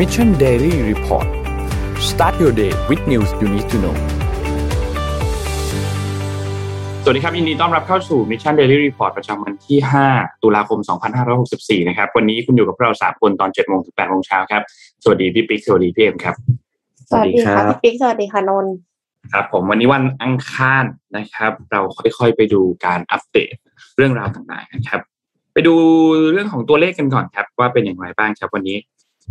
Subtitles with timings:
[0.00, 1.28] Mission Daily Report
[2.10, 3.96] start your day with news you need to know
[7.04, 9.78] สวัสดีครับ ยินดีต้อนรับเข้าสู่ Mission Daily Report ประจำวันที่
[10.10, 10.78] 5 ตุลาคม
[11.34, 14.62] 2564 นะครับ วันนี้คุณอยู่กับเรา3คนตอน7โมงถึง8โมงเช้าครับ
[15.02, 16.34] สวัสดีพี่ปิ๊กสวัสดีพี่เอ็มครับ
[17.08, 18.74] สวัสดีค่ะพี่ปิ๊กสวัสดีค่ะนนท์
[19.32, 20.84] ครับผมวันนี้วันอังคาร
[21.16, 21.80] นะครับ เรา
[22.18, 23.54] ค่อยๆไปดูการอัปเดต
[23.96, 25.00] เรื่องราวต่างๆนะครับ
[25.52, 25.74] ไปดู
[26.32, 28.78] เรื่องของตัวเลขกันก่อนครับ ว่าเป็นอย่างไรบ้างครับวันนี้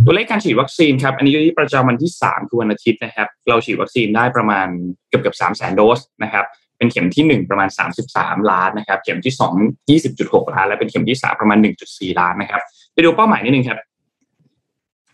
[0.06, 4.68] ตัวเลขการฉีดวัคซีนครับ อันนี้อยู่ที่ประจำวันที่ 3 คือวันอาทิตย์นะครับ เราฉีดวัคซีนได้ประมาณ
[5.08, 6.46] เกือบเกือบ3แสนโดสนะครับ
[6.78, 7.70] เป็นเข็มที่ 1 ประมาณ
[8.10, 11.58] 33 ล้านนะครับ เข็มที่ 2 20.6 ล้าน และเป็นเข็มที่ 3 ประมาณ
[11.90, 12.62] 1.4 ล้านนะครับ
[12.94, 13.80] ไปดูเป้าหมายนิดนึงครับ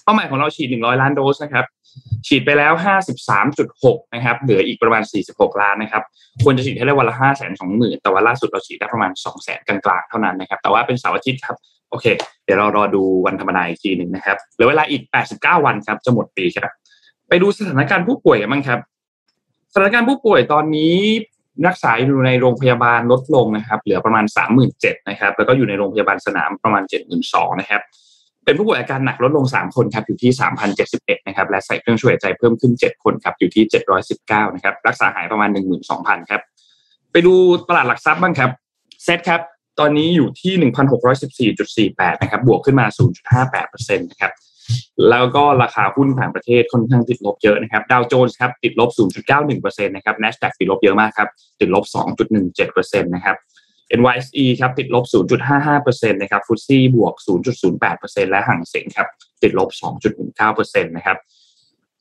[0.03, 1.65] เป้าหมายของเราฉีด 100 ล้านโดสนะครับ
[2.27, 2.73] ฉีดไปแล้ว
[3.43, 6.03] 53.6 นะครับ เหลืออีกประมาณ 46 ล้านนะครับ
[6.43, 11.57] ควรจะฉีดให้ได้วันละ5 2 0 0 0 0แต่ว่าล่าสุดเราฉีดได้ประมาณ 2 0 0 0 0 0กลางๆ เท่านั้นนะครับ แต่ว่าเป็นเสาร์อาทิตย์ครับ
[11.89, 12.05] โอเค
[12.45, 15.01] เดี๋ยวเรารอดูวันธรรมดาอีกทีหนึ่งนะครับเหลือเวลาอีก
[15.35, 16.71] 89 วันครับจะหมดปีครับ
[17.29, 18.79] ไปดูสถานการณ์ผู้ป่วยกันบ้างครับ
[19.73, 20.95] สถานการณ์ผู้ป่วยตอนนี้
[21.67, 24.25] รักษาอยู่ในโรงพยาบาลลดลงนะครับ เหลือประมาณ
[24.67, 26.83] 37,000นะครับ แล้วก็อยู่ในโรงพยาบาลสนามประมาณ
[27.21, 27.81] 72,000นะครับ
[28.45, 30.31] เป็นผู้ป่วยอาการหนักลดลง 3 คนครับ อยู่ที่
[30.79, 33.63] 3,071นะครับ และใส่เครื่องช่วยหายใจเพิ่มขึ้น 7 คนครับ อยู่ที่
[34.09, 35.49] 719นะครับ รักษาหายประมาณ
[35.89, 36.41] 12,000ครับ
[37.11, 37.33] ไปดู
[37.69, 38.49] ตลาดหลักทรัพย์บ้างครับ
[39.03, 39.41] เซ็ตครับ
[39.79, 40.53] ตอนนี้อยู่ที่
[41.91, 42.87] 1,614.48 นะครับ บวกขึ้นมา
[43.47, 44.33] 0.58%นะครับ
[45.09, 48.89] แล้วก็ราคาหุ้นต่างประเทศค่อนข้างติดลบเยอะนะครับ ดาวโจนส์ครับติดลบ
[49.39, 51.83] 0.91%นะครับ NASDAQ ติดลบเยอะมากครับ ติดลบ
[52.43, 53.37] 2.17%นะครับ
[53.99, 55.05] NYSE ครับติดลบ
[55.57, 57.13] 0.55%นะครับฟุตซี่บวก
[57.73, 59.07] 0.08%และห่างเสงครับ
[59.43, 59.69] ติดลบ
[60.31, 61.17] 2.19%นะครับ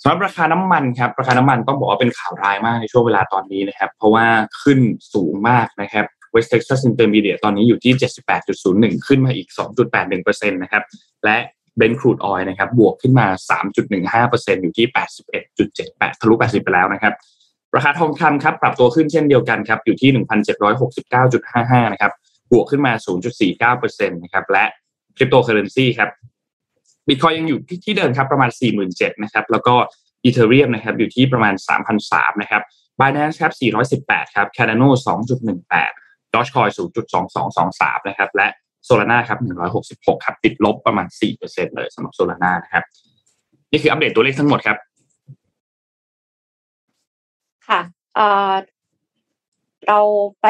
[0.02, 4.26] สำหรับราคาน้ำมันครับราคาน้ำมันต้องบอกว่าเป็นข่าวร้ายมากในช่วงเวลาตอนนี้นะครับ เพราะว่า
[4.62, 4.80] ขึ้น
[5.14, 7.92] สูงมากนะครับ West Texas Intermediate ตอนนี้อยู่ที่
[8.50, 9.48] 78.01 ขึ้นมาอีก
[10.00, 10.82] 2.81%นะครับ
[11.24, 11.36] และ
[11.76, 13.26] เบนครูดออยนะครับ บวกขึ้นมา
[13.80, 14.86] 3.15%อยู่ที่
[15.52, 17.14] 81.78 ทะลุ 80 ไปแล้วนะครับ
[17.76, 20.10] ราคาทองคำครับ ปรับตัวขึ้นเช่นเดียวกันครับ อยู่ที่
[21.22, 22.12] 1,769.55 นะครับ
[22.52, 22.92] บวกขึ้นมา
[23.72, 24.64] 0.49%นะครับ และ
[25.16, 26.08] คริปโตเคอเรนซีครับ
[27.08, 28.50] บิตคอยยังอยู่ที่เดิมครับประมาณ
[28.86, 29.74] 47,000นะครับ แล้วก็
[30.24, 31.54] อีเทเรียมนะครับอยู่ที่ประมาณ
[31.98, 32.62] 3,003นะครับ
[33.00, 33.52] Binance ครับ
[33.98, 36.03] 418 ครับ Cardano 2.18
[36.34, 36.70] Dogecoin
[37.34, 38.48] 0.2223 นะครับ และ
[38.84, 39.38] โซลาร่าครับ
[39.82, 41.06] 166 ครับ ติดลบประมาณ
[41.40, 42.84] 4%เลยสำหรับโซลาร่านะครับ
[43.70, 44.76] นี่คืออัปเดตตัวเลขทั้งหมดครับ
[47.68, 47.80] ค่ะ
[48.14, 48.52] เอ่อ
[49.88, 50.00] เรา
[50.42, 50.46] ไป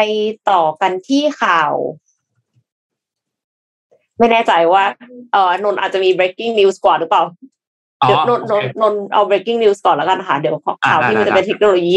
[0.50, 1.72] ต่อกันที่ข่าว
[4.18, 4.84] ไม่แน่ใจว่า
[5.32, 7.24] เอ่อนนอาจจะมี breaking news ก่อนหรือเปล่า
[8.00, 8.52] เดี๋ยวนนน
[8.82, 10.54] นนเอา breaking news ก่อนแล้วกันค่ะ เดี๋ยว
[10.86, 11.96] ข่าวที่มันจะเป็นเทคโนโลยี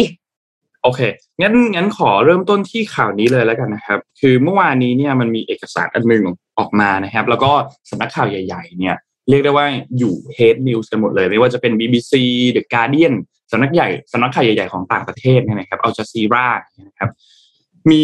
[0.87, 1.01] โอเค
[1.41, 6.23] งั้นงั้นขอเริ่มต้นที่ข่าวนี้เลยแล้วกันนะครับ คือเมื่อวานนี้เนี่ยมันมีเอกสารอันหนึ่ง
[6.59, 7.51] ออกมานะครับ แล้วก็
[7.89, 8.95] สำนักข่าวใหญ่ๆเนี่ย
[9.29, 12.13] เรียกได้ว่าอยู่ head news กันหมดเลย ไม่ว่าจะเป็น BBC
[12.55, 13.13] The Guardian
[13.51, 16.47] สำนักใหญ่สำนักข่าวใหญ่ๆของต่างประเทศเนี่ยนะครับ Al Jazeera
[16.87, 17.09] นะครับ
[17.91, 18.03] มี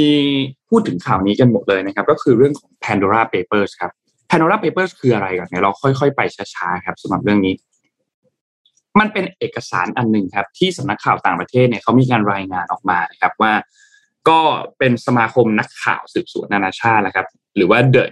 [0.69, 3.91] พูดถึงข่าวนี้กันหมดเลยนะครับ ก็คือเรื่องของ Pandora Papers ครับ
[4.29, 6.21] Pandora Papers คืออะไรก่อนเนี่ยเราค่อยๆ ไป
[6.55, 7.53] ช้าๆครับสำหรับเรื่องนี้
[8.99, 13.53] มันเป็นเอกสารอันหนึ่งครับ ที่สำนักข่าวต่างประเทศเนี่ยเขามีการรายงานออกมานะครับว่า
[14.29, 14.39] ก็
[14.77, 18.03] เป็นสมาคมนักข่าวสืบสวนนานาชาตินะครับ หรือว่า the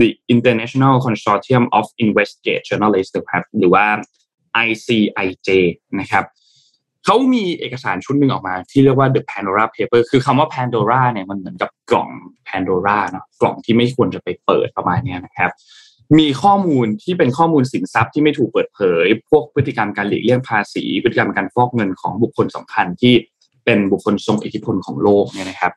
[0.00, 3.84] the International Consortium of Investigate Journalists ครับหรือว่า
[4.66, 5.48] ICIJ
[6.00, 6.24] นะครับ
[7.04, 12.08] เขามีเอกสารชุดหนึ่งออกมาที่เรียกว่า the Pandora Paper คือคำว่า Pandora เนี่ยมันเหมือนกับกล่อง
[12.48, 15.50] Pandora เนาะกล่องที่ไม่ควรจะไปเปิดประมาณนี้นะครับ
[16.18, 23.14] มีข้อมูลที่เป็นข้อมูลสินทรัพย์ที่ไม่ถูกเปิดเผย พวกพฤติกรรมการหลีกเลี่ยงภาษี พฤติกรรมการฟอกเงินของบุคคลสำคัญที่
[23.64, 25.72] เป็นบุคคลทรงอิทธิพลของโลกเนี่ยนะครับ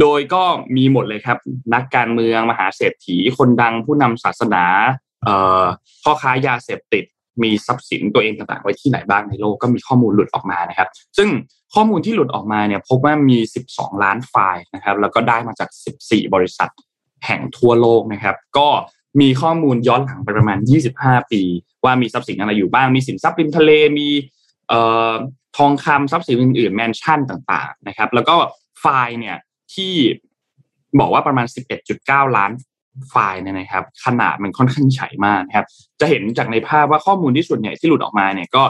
[0.00, 0.42] โดยก็
[0.76, 1.38] มีหมดเลยครับ
[1.74, 4.64] นักการเมืองมหาเศรษฐี คนดังผู้นำศาสนา
[5.24, 5.64] เอ่อ
[6.02, 7.04] พ่อค้ายาเสพติด
[7.42, 10.88] มีทรัพย์สินตัวเองต่างๆ ไว้ที่ไหนบ้างในโลกก็มีข้อมูลหลุดออกมานะครับ
[11.18, 11.28] ซึ่ง
[11.74, 13.38] ข้อมูลที่หลุดออกมาเนี่ยพบว่ามี
[13.70, 15.68] 12 ล้านไฟล์นะครับ แล้วก็ได้มาจาก
[16.02, 16.70] 14 บริษัท
[17.26, 18.68] แห่งทั่วโลกนะครับ ก็
[19.20, 20.58] มีข้อมูลย้อนหลังไปประมาณ
[20.94, 21.42] 25 ปี
[21.84, 24.08] ว่ามีทรัพย์สินอะไรอยู่บ้าง มีสินทรัพย์ริมทะเล มี
[24.68, 24.80] เอ่
[25.10, 25.12] อ
[25.56, 28.36] ทองคำทรัพย์สินอื่นๆแมนชั่นต่างๆนะครับ แล้วก็
[28.80, 29.36] ไฟล์เนี่ย
[29.74, 29.92] ที่
[31.00, 31.46] บอกว่าประมาณ
[31.90, 32.52] 11.9 ล้าน
[33.10, 35.66] ไฟล์เนี่ยนะครับ ขนาดมันค่อนข้างใหญ่มากนะครับ
[36.00, 38.62] จะเห็นจากในภาพว่าข้อมูลที่ส่วนใหญ่ที่หลุดออกมาเนี่ยก็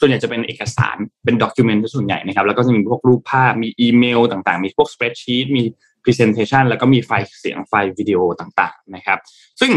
[0.00, 5.62] ส่วนใหญ่จะเป็นเอกสารเป็นด็อกิเมนต์ส่วนใหญ่นะครับ แล้วก็จะมีพวกรูปภาพมีอีเมลต่างๆ มีพวกสเปรดชีตมี
[6.04, 9.18] Presentation แล้วก็มีไฟล์เสียงไฟล์วิดีโอต่างๆนะครับ
[9.60, 9.72] ซึ่ง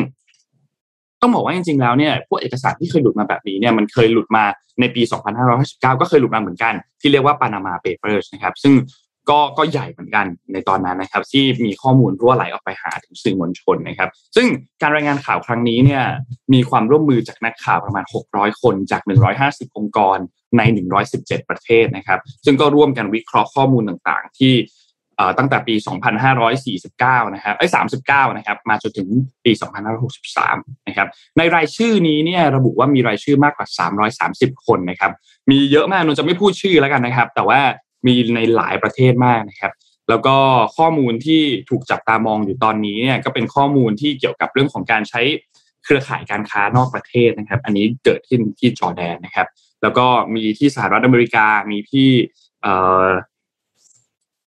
[1.22, 4.44] ต้องบอกว่าจริงๆแล้วเนี่ยพวกเอกสารที่เคยหลุดมาแบบนี้เนี่ยมันเคยหลุดมา
[4.80, 5.02] ในปี
[5.52, 8.74] 2559 ก็เคยหลุดมาเหมือนกัน ที่เรียกว่า Panama Papers นะครับ ซึ่ง
[9.30, 14.48] ก็ก็ใหญ่เหมือนกันในตอนนั้นนะครับ ที่มีข้อมูลรั่วไหลออกไปหาถึงสื่อมวลชนนะครับ ซึ่ง
[14.82, 16.04] การรายงานข่าวครั้งนี้เนี่ย
[16.54, 19.02] มีความร่วมมือจากนักข่าวประมาณ 600 คนจาก
[19.40, 20.18] 150 องค์กร
[20.58, 20.62] ใน
[21.06, 24.54] 117 ประเทศนะครับ ซึ่งก็ร่วมกันวิเคราะห์ข้อมูลต่างๆ ที่
[25.38, 25.76] ตั้งแต่ปี
[26.56, 27.68] 2549 นะครับไอ้
[28.02, 29.08] 39 นะครับ มาจนถึง
[29.46, 29.52] ปี
[30.20, 33.68] 2563 นะครับ ในรายชื่อนี้เนี่ยระบุว่ามีรายชื่อมากกว่า
[34.52, 35.12] 330 คนนะครับ
[35.52, 37.60] มีเยอะมากนนจะไม่พูดชื่อแล้วกันนะครับ แต่ว่า
[38.08, 39.72] มีในหลายประเทศมากนะครับ
[40.10, 40.36] แล้วก็
[40.78, 45.22] ข้อมูลที่ถูกจับตามองอยู่ตอนนี้เนี่ยก็เป็นข้อมูลที่เกี่ยวกับเรื่องของการใช้
[45.84, 49.48] เครือข่ายการค้านอกประเทศนะครับ อันนี้เกิดขึ้นที่จอร์แดนนะครับ
[49.82, 50.06] แล้วก็
[50.36, 52.10] มีที่สหรัฐอเมริกา มีที่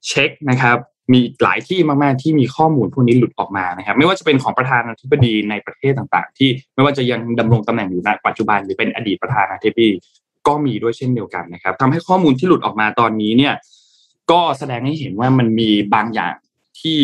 [0.08, 0.78] เช็คนะครับ
[1.12, 9.90] มีหลายที่มาก ๆ ที่มีข้อมูลพวกนี้หลุดออกมานะครับ ไม่ว่าจะเป็นของประธานาธิบดีในประเทศต่างๆ ที่ไม่ว่าจะยังดำรงตำแหน่งอยู่ในปัจจุบันหรือเป็นอดีตประธานาธิบดี
[10.46, 13.54] ก็มีด้วยเช่นเดียวกันนะครับทำให้ข้อมูลที่หลุดออกมาตอนนี้เนี่ย
[14.30, 16.34] ก็แสดงให้เห็นว่ามันมีบางอย่าง
[16.80, 16.98] ที่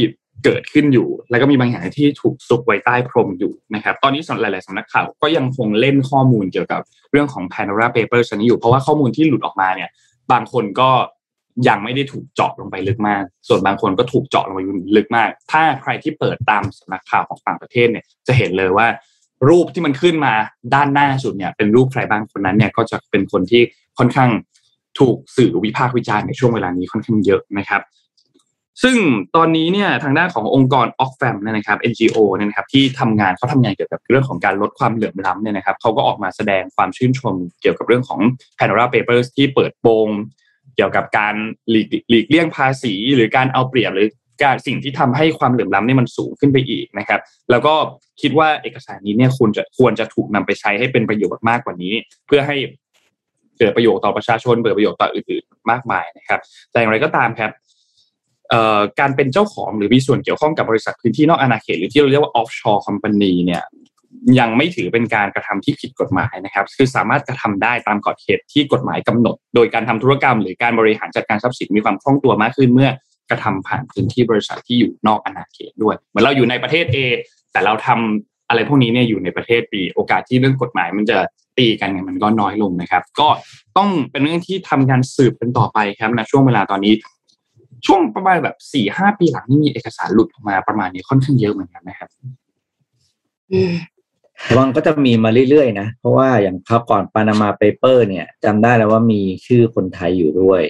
[0.44, 6.80] เกิดขึ้นอยู่ แล้วก็มีบางอย่างที่ถูกซุกไว้ใต้พรมอยู่นะครับ ตอนนี้หลาย ๆสำนักข่าวก็ยังคงเล่นข้อมูลเกี่ยวกับ
[7.12, 9.90] เรื่องของ Panora Papers นี้อยู่เพราะว่าข้อมูลที่หลุดออกมาเนี่ย
[10.32, 10.90] บางคนก็
[11.68, 14.60] ยังไม่ได้ถูกเจาะลงไปลึกมาก ส่วนบางคนก็ถูกเจาะลงไป
[14.96, 18.86] ลึกมาก ถ้าใครที่เปิดตามสำนักข่าวของต่างประเทศเนี่ยจะเห็นเลยว่า
[19.48, 20.34] รูปที่มันขึ้นมา
[20.74, 23.62] ด้านหน้าสุดเนี่ยเป็นรูปใครบ้างคนนั้นเนี่ยก็จะเป็นคนที่
[23.98, 24.30] ค่อนข้าง
[24.98, 27.82] ถูกสื่อวิพากษ์วิจารณ์ในช่วงเวลานี้ค่อนข้างเยอะนะครับ
[28.82, 28.96] ซึ่ง
[29.36, 38.20] ตอนนี้เนี่ยทางด้านขององค์กร Oxfam เนี่ยนะครับ NGO เนี่ยนะครับที่ทำงานเขาทำงานเกี่ยวกับเรื่องของการลดความเหลื่อมล้ำเนี่ยนะครับเขาก็ออกมาแสดงความชื่นชมเกี่ยวกับเรื่องของ
[38.58, 40.08] Panora Papers ที่เปิดโปง
[40.76, 41.34] เกี่ยวกับการ
[41.70, 44.08] หลีกหลีกเลี่ยงภาษี หรือการเอาเปรียบหรือ
[44.42, 47.20] การสิ่งที่ทำให้ความเหลื่อมล้ำนี่มันสูงขึ้นไปอีกนะครับ
[47.50, 47.74] แล้วก็
[48.20, 51.94] คิดว่าเอกสารนี้เนี่ยควรจะควรจะถูกนำไปใช้ให้เป็นประโยชน์มากกว่านี้
[52.26, 52.56] เพื่อให้
[53.58, 56.40] เกิดประโยชน์ต่อประชาชนเกิดประโยชน์ต่ออื่นๆมากมายนะครับ
[56.70, 57.50] แต่อย่างไรก็ตามครับ
[59.00, 63.62] การเป็นเจ้าของหรือมีส่วนเกี่ยวข้องกับบริษัทพื้นที่นอกอาณาเขตหรือที่เราเรียกว่า offshore company เนี่ย
[64.38, 72.90] ยังไม่ถือเป็นการกระทำที่ผิดกฎหมายนะครับ คือสามารถกระทำได้ตามกฎเขตที่กฎหมายกำหนด โดยการทำธุรกรรม หรือการบริหารจัดการทรัพย์สินมีความคล่องตัวมากขึ้นเมื่อ
[73.30, 76.96] กระทำผ่านพื้นที่บริษัทที่อยู่นอกอาณาเขตด้วย เหมือนเราอยู่ในประเทศ A
[77.52, 81.18] แต่เราทำอะไรพวกนี้เนี่ยอยู่ในประเทศ B โอกาสที่เรื่องกฎหมายมันจะ
[81.58, 83.28] ตีกันเนี่ยมันก็น้อยลงนะครับ ก็
[83.76, 86.94] ต้องเป็นเรื่องที่ทำการสืบกันต่อไปครับในช่วงเวลาตอนนี้
[87.86, 92.08] ช่วงประมาณแบบสี่ห้าปีหลังนี่มีเอกสารหลุดออกมาประมาณนี้ค่อนข้างเยอะเหมือนกันนะครับ
[94.58, 100.62] มันก็จะมีมาเรื่อยๆนะ เพราะว่าอย่างคราวก่อนปานามาเปเปอร์เนี่ยจำได้แล้วว่ามีชื่อคนไทยอยู่ด้วย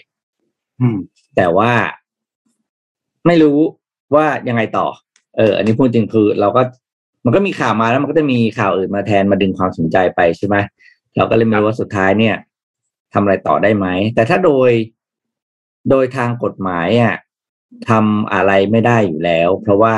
[0.81, 0.97] อืม
[1.37, 1.73] แต่ว่า
[3.27, 3.59] ไม่รู้
[4.15, 4.87] ว่ายังไงต่อ
[5.37, 6.63] เออ อันนี้พูดจริงคือ เราก็
[7.25, 10.57] มันก็มีข่าวมาแล้วมันก็จะมีข่าวอื่นมาแทนมาดึงความสนใจไปใช่ไหม
[11.17, 12.37] เราก็เลยไม่รู้ว่าสุดท้ายเนี่ย
[13.13, 14.71] ทำอะไรต่อได้ไหม แต่ถ้าโดย
[15.91, 17.17] โดยทางกฎหมายอะ
[17.89, 19.97] ทำอะไรไม่ได้อยู่แล้ว เพราะว่า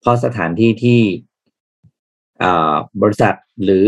[0.00, 1.00] เพราะสถานที่ที่
[3.02, 3.34] บริษัท
[3.64, 3.86] หรือ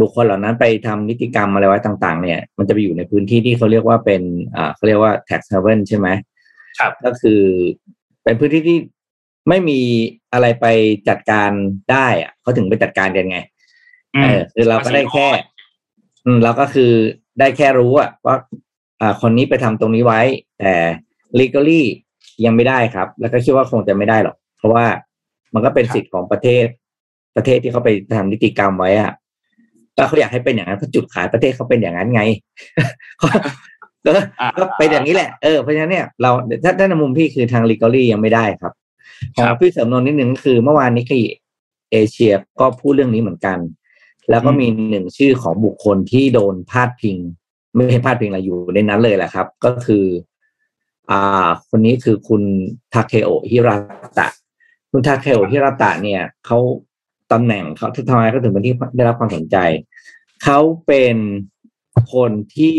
[0.00, 4.22] บุคคลเหล่านั้นไปทำนิติกรรมอะไรไว้ต่าง ๆ เนี่ย มันจะไปอยู่ในพื้นที่ที่เขาเรียกว่าเป็น
[4.56, 6.08] อ่าเขาเรียกว่า tax haven ใช่ไหม
[6.78, 7.40] ครับก็คือ
[8.24, 8.78] เป็นพื้นที่ที่
[9.48, 9.80] ไม่มี
[10.32, 10.66] อะไรไป
[11.08, 11.50] จัดการ
[11.92, 13.38] ได้อะเขาถึงไปจัดการกันไง
[14.22, 15.28] เออคือเราก็ได้แค่
[16.24, 16.92] อืมเราก็คือ
[17.38, 18.36] ได้แค่รู้อะว่า
[19.00, 20.20] อ่า คนนี้ไปทำตรงนี้ไว้
[20.58, 20.72] แต่
[21.38, 21.82] legally
[22.44, 24.84] ยังไม่ได้ครับ แล้วก็คิดว่าคงจะไม่ได้หรอก เพราะว่า
[25.54, 26.66] มันก็เป็นสิทธิ์ของประเทศ
[27.36, 29.12] ประเทศที่เขาไปทำนิติกรรมไว้อะ
[29.96, 32.22] ก็เขาอยากให้เป็นอย่างนั้นเพราะจุดขายประเทศเขาเป็นอย่างนั้นไง
[34.58, 36.30] ก็เป็นอย่างนี้แหละเออเพราะฉะนั้นเนี่ยเรา
[36.64, 38.72] ถ้าถ้าในมุมพี่คือทางลีกอรี่ยังไม่ได้ครับ
[39.36, 41.20] ของพี่เสริมนนนิดหนึ่งคือเมื่อวานนี้คี
[41.92, 43.58] เอเชียก็พูดเรื่องนี้เหมือนกัน
[44.30, 47.16] แล้วก็มีหนึ่งชื่อของบุคคลที่โดนพาดพิง
[47.74, 50.04] ไม่ใช่พาดพิงอะไรอยู่ในนั้นเลยแหละครับ ก็คือ
[51.10, 52.42] อ่า คนนี้คือคุณ
[52.92, 53.76] ทาเคโอฮิรา
[54.18, 54.28] ตะ
[54.90, 56.58] คุณทาเคโอฮิราตะเนี่ยเขา
[57.32, 59.56] ตำแหน่งเขาทำไมเขาถึงเป็นที่ได้รับความสนใจ
[60.44, 61.16] เขาเป็น
[62.14, 62.78] คนที่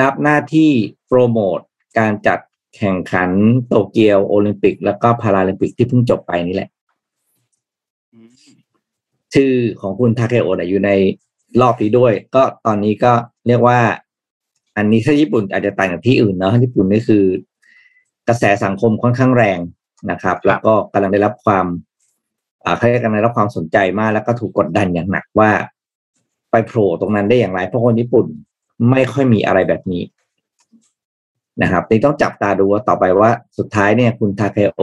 [0.00, 0.70] รับหน้าที่
[1.06, 1.58] โปรโมท
[1.98, 2.38] การจัด
[2.76, 3.30] แข่งขัน
[3.68, 6.70] โตเกียวโอลิมปิก แล้วก็พาราลิมปิกที่เพิ่งจบไปนี่แหละ
[9.34, 10.90] ชื่อของคุณทาเคโอะอยู่ใน
[11.60, 13.12] รอบนี้ด้วย ก็ตอนนี้ก็
[13.46, 13.78] เรียกว่า
[14.76, 17.24] อันนี้ถ้าญี่ปุ่นอาจจะต่างจากที่อื่นเนาะญี่ปุ่นนี่คือ
[18.28, 19.58] กระแสสังคมค่อนข้างแรง
[20.10, 21.66] นะครับ แล้วก็กำลังได้รับความ
[22.76, 25.50] เขาเรียกกันได้รับความสนใจมากแล้วก็ถูกกดดันอย่างหนักว่า
[26.50, 28.26] ไปโผล่ตรงนั้นได้อย่างไร เพราะคนญี่ปุ่น
[28.90, 30.02] ไม่ค่อยมีอะไรแบบนี้
[31.62, 34.80] นะครับนี่ต้องจับตาดูว่าต่อไปว่าสุดท้ายเนี่ย คุณทาเคโอ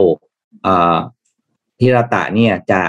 [0.96, 1.00] ะ
[1.78, 2.80] ทิราตะเนี่ยจะ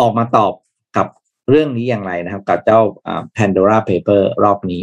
[0.00, 0.52] ออกมาตอบ
[0.96, 1.06] กับ
[1.50, 2.80] เรื่องนี้อย่างไรนะครับ กับเจ้า
[3.36, 4.82] Pandora Paper รอบนี้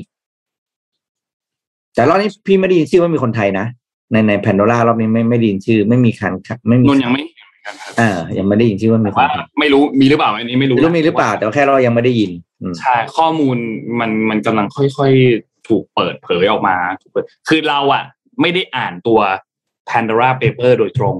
[1.93, 3.65] แต่รอบนี้พี่ไม่ได้ยินชื่อว่ามีคนไทยนะ
[4.11, 6.33] ในในแพนโดรารอบนี้ไม่ไม่ได้ยินชื่อ ไม่มีคัน
[6.67, 7.23] ไม่มีนนยังไม่
[7.71, 12.31] อนกันครับอ่ายังไม่ได้ยินชื่อว่ามีคนว่าทไม่รู้มีหรือเปล่าอันนี้ไม่ำรู้ไม่รู้มีหรือเปล่า แต่ว่าแค่เรายังไม่ได้ยิน
[12.61, 13.57] อืมใช่ข้อมูล
[13.99, 18.03] มันมันกำลังค่อยๆถูกเปิดเผยออกมาถูกเปิดคือเราอะ
[18.41, 19.19] ไม่ได้อ่านตัว
[19.89, 21.15] Pandora Paper โดยตรง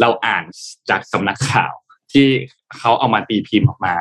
[0.00, 0.44] เราอ่าน
[0.90, 1.72] จากสำนักข่าว
[2.12, 2.26] ที่
[2.78, 3.94] เขาเอามาตีพิมพ์ออกมา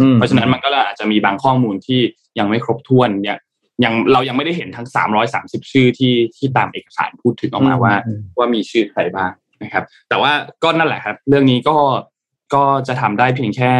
[0.00, 2.00] อืมเพราะฉะนั้นมันก็เลยอาจจะมีบางข้อมูลที่
[2.38, 3.38] ยังไม่ครบถ้วนเนี่ย
[3.84, 4.88] ยังเรายังไม่ได้เห็นทั้ง
[5.30, 9.32] 330ชื่อที่ที่ตามเอกสารพูดถึงออกมาว่าอืมว่ามีชื่อใครบ้าง
[9.62, 11.76] นะครับ แต่ว่าก็นั่นแหละครับ เรื่องนี้ก็
[12.54, 13.74] ก็จะทำได้เพียงแค่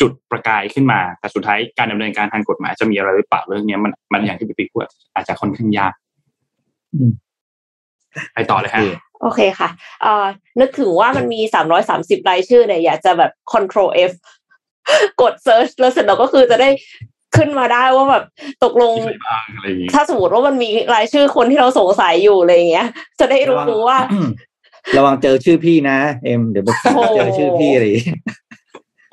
[0.00, 5.92] จุดประกายขึ้นมา แต่สุดท้ายการดำเนินการทางกฎหมายจะมีอะไรหรือเปล่าเรื่องเนี้ยมันมันอย่างที่พี่ปิ๊กพูดอาจจะค่อนข้างยาก
[6.94, 7.12] อืม
[8.34, 8.82] ไปต่อเลยฮะ
[9.22, 9.68] โอเคค่ะ
[10.02, 10.26] เอ่อ
[10.60, 14.12] นึกถึงว่ามันมีสามร้อยสามสิบรายชื่อเนี่ยอยากจะแบบ control F
[15.22, 16.68] กด search แล้วเสร็จเราก็คือจะได้
[17.36, 18.24] ขึ้นมาได้ว่าแบบ
[18.64, 22.86] ตกลงมีใครบ้างอะไรอย่างงี้ถ้าสมมติว่ามันมีรายชื่อคนที่เราสงสัยอยู่อะไรอย่างเงี้ย
[23.20, 23.98] จะได้รู้ว่า
[24.96, 28.16] ระวังเจอชื่อพี่นะ เอ็มเดี๋ยวไปโอ้โหเจอชื่อพี่อะไรอย่างงี้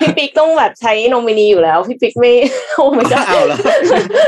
[0.00, 2.32] พี่ปิ๊กต้องแบบใช้โนมินีอยู่แล้ว พี่ปิ๊กไม่
[2.74, 3.58] โอ้ไม่ใช่เอาแล้ว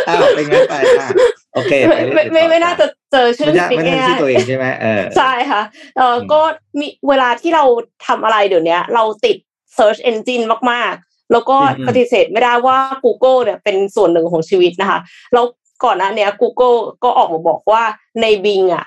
[0.09, 1.09] อ้าวเป็นงั้นไปอะ
[1.55, 5.63] โอเคไม่ปเรื่ไม่อยๆไม่ไม่น่าจะเจอชื่อไม่พี่ใช่ปิ๊กไม่ใช่ง่าชื่อยตัวเองใช่ไหมเออใช่ค่ะ
[5.97, 6.41] เอออืมก็
[6.81, 7.65] มีเวลาที่เรา
[8.07, 9.37] ทำอะไรเดี๋ยวนี้เราติด
[9.79, 14.99] search engine มากๆ แล้วก็อืมปฏิเสธไม่ได้ว่า Google เนี่ยเป็นส่วนหนึ่งของชีวิตนะคะ
[15.33, 15.45] แล้ว
[15.85, 17.83] ก่อนหน้าเนี้ย Google ก็ออกมาบอกว่า
[18.23, 18.85] ใน Bing อะ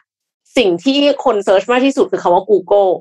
[0.57, 2.91] สิ่งที่คนเซิร์ชมากที่สุดคือคำว่า Google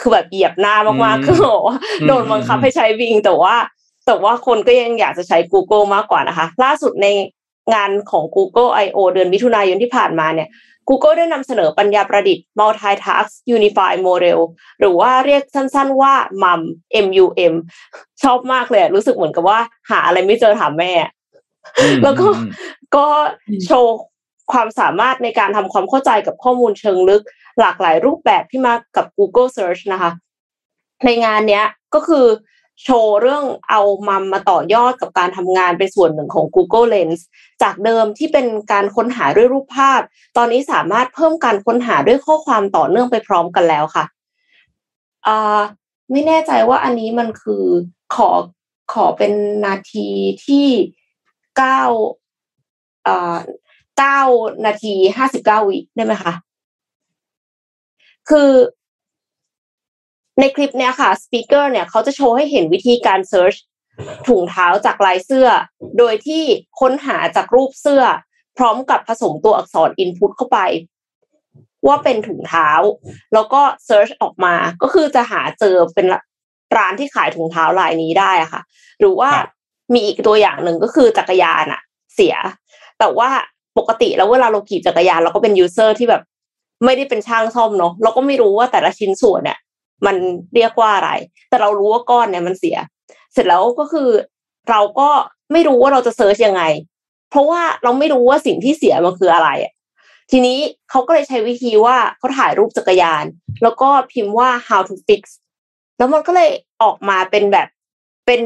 [0.00, 3.54] คือแบบเหยียบหน้ามากๆคือบอกว่าโดนบังคับให้ใช้ Bing แต่ว่า
[4.06, 7.06] แต่ว่าคนก็ยังอยากจะใช้ Google มากกว่านะคะ ล่าสุดใน
[7.74, 10.48] งานของ Google I/O เดือนมิถุนายนที่ผ่านมาเนี่ย
[10.88, 14.38] Google ได้นำเสนอปัญญาประดิษฐ์ Multitask Unified Model
[14.80, 16.14] หรือว่าเรียกสั้นๆว่า
[16.44, 16.60] MUM
[17.06, 17.54] MUM
[18.22, 19.58] ชอบมากเลยอะรู้สึกเหมือนกับว่า
[19.90, 20.92] หาอะไรไม่เจอถามแม่
[21.78, 22.50] อืมแล้วก็อืม
[22.96, 23.08] ก็
[23.64, 23.94] โชว์
[24.52, 27.22] ความสามารถในการทำความเข้าใจกับข้อมูลเชิงลึก
[27.60, 30.10] หลากหลายรูปแบบที่มากับ Google Search นะคะ
[31.04, 31.64] ในงานเนี้ย
[31.94, 32.26] ก็คือ
[32.82, 37.20] โชว์เรื่องเอามัมมาต่อยอดกับการทำงานเป็นส่วนหนึ่งของ Google Lens
[37.62, 40.00] จากเดิมที่เป็นการค้นหาด้วยรูปภาพ
[40.36, 44.04] ตอนนี้สามารถเพิ่มการค้นหาด้วยข้อความต่อเนื่องไปพร้อมกันแล้วค่ะ
[45.26, 45.28] อ
[46.10, 47.64] ไม่แน่ใจว่าอันนี้มันคือ
[48.14, 48.30] ขอ
[48.92, 49.32] ขอเป็น
[49.66, 50.08] นาที
[50.46, 50.66] ที่
[51.56, 51.82] เก้า
[53.98, 54.22] เก้า
[54.66, 56.32] นาทีห้าสิบเก้าวิได้ไหมคะ
[58.28, 58.50] คือ
[60.40, 63.54] ในคลิปเนี้ยค่ะ speaker เนี่ยเขาจะโชว์ให้เห็นวิธีการ search
[64.28, 65.48] ถุงเท้าจากลายเสื้อ
[65.98, 66.42] โดยที่
[66.80, 68.02] ค้นหาจากรูปเสื้อ
[68.58, 70.58] พร้อมกับผสมตัวอักษร input เข้าไป
[71.86, 72.70] ว่าเป็นถุงเท้า
[73.34, 76.06] แล้วก็ search ออกมาก็คือจะหาเจอเป็น
[76.76, 78.62] ร้านที่ขายถุงเท้าลายนี้ได้อะค่ะ
[79.00, 79.48] หรือว่าครับ
[79.94, 81.80] มีอีกตัวอย่างหนึ่งก็คือจักรยานอะ
[82.14, 82.34] เสีย
[82.98, 83.28] แต่ว่า
[83.78, 86.22] ปกติแล้วเวลาเราขี่จักรยานเราก็เป็น user ที่แบบ
[86.84, 89.58] ไม่ได้เป็นช่างซ่อมเนาะเราก็ไม่รู้ว่าแต่ละชิ้นส่วนเนี่ย
[90.06, 90.16] มัน
[90.54, 91.10] เรียกว่าอะไร
[91.48, 92.76] แต่เรารู้ว่าก้อนเนี่ยมันเสีย
[93.32, 94.08] เสร็จแล้วก็คือ
[94.70, 95.08] เราก็
[95.52, 96.62] ไม่รู้ว่าเราจะ search ยังไง
[97.30, 99.48] เพราะว่าเราไม่รู้ว่าสิ่งที่เสียมันคืออะไร
[100.30, 100.58] ทีนี้
[100.90, 103.24] เขาก็เลยใช้วิธีว่าเขาถ่ายรูปจักรยาน
[103.62, 105.22] แล้วก็พิมพ์ว่า how to fix
[105.98, 106.50] แล้วมันก็เลย
[106.82, 107.68] ออกมาเป็นแบบ
[108.26, 108.42] เป็น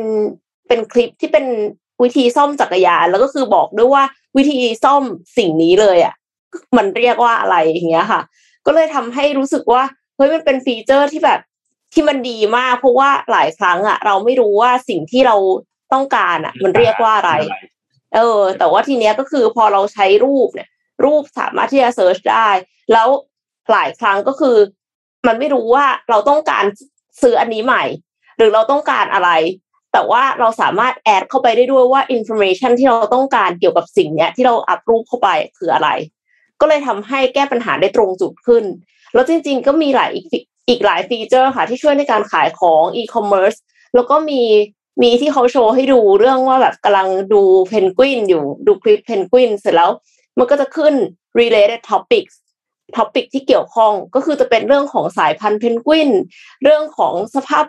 [0.69, 1.47] เป็นคลิปที่เป็น
[2.03, 4.05] วิธีซ่อมจักรยาน แล้วก็คือบอกด้วยว่า
[4.37, 5.03] วิธีซ่อม
[5.37, 6.15] สิ่งนี้เลยอะ
[6.77, 8.21] มันเรียกว่าอะไรอย่างเงี้ยค่ะ
[8.67, 9.83] ก็เลยทำให้รู้สึกว่า
[10.21, 11.41] เฮ้ยมันเป็นฟีเจอร์ที่แบบ
[11.93, 15.37] ที่มันดีมากเพราะว่าหลายครั้งอะเราไม่รู้ว่าสิ่งที่เรา
[15.93, 17.33] ต้องการอะมันเรียกว่าอะไร
[18.15, 20.69] เออ แต่ว่าทีเนี้ยก็คือพอเราใช้รูปเนี่ย
[21.05, 22.49] รูปสามารถที่จะเซิร์ชได้
[22.93, 23.09] แล้ว
[23.73, 24.57] หลายครั้งก็คือ
[25.27, 26.65] มันไม่รู้ว่าเราต้องการ
[27.23, 27.85] ซื้ออันนี้ใหม่
[28.37, 29.31] หรือเราต้องการอะไร
[29.93, 35.89] แต่ว่าเราสามารถ add เข้าไปได้ด้วยว่า information ที่เราต้องการเกี่ยวกับสิ่งเนี้ยที่เรา up รูปเข้าไปคืออะไร
[36.61, 38.65] ก็เลยทำให้แก้ปัญหาได้ตรงจุดขึ้น
[39.15, 40.27] แล้วจริง ๆ ก็มีหลายอีก
[40.69, 43.55] อีกหลาย feature ค่ะ ที่ช่วยในการขายของอีคอมเมิร์ซ
[43.95, 44.43] แล้วก็มี
[45.03, 49.91] มีที่เขาโชว์ให้ดูเรื่องว่าแบบกำลังดูเพนกวินอยู่ดูคลิปเพนกวินเสร็จแล้ว
[50.39, 50.95] มันก็จะขึ้น
[51.41, 52.35] related topics
[52.97, 56.11] topic ที่เกี่ยวข้องก็คือจะเป็นเรื่องของสายพันธุ์เพนกวิน
[56.63, 57.65] เรื่องของสภาพ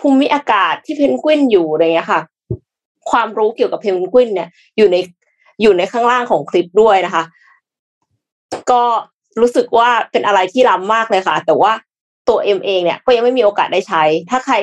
[0.00, 2.20] ภูมิอากาศที่เพนกวินอยู่อะไรเงี้ยค่ะ
[3.10, 4.96] ความรู้เกี่ยวกับเพนกวินเนี่ยอยู่ใน
[5.62, 7.24] อยู่ในข้างล่างของคลิปด้วยนะคะ
[8.70, 8.82] ก็
[9.40, 11.72] รู้สึกว่าเป็นอะไรที่ล้ำมากเลยค่ะ แต่ว่า
[12.28, 14.56] ตัวเอ็มเองเนี่ยก็ยังไม่มีโอกาสได้ใช้ ถ้าใคร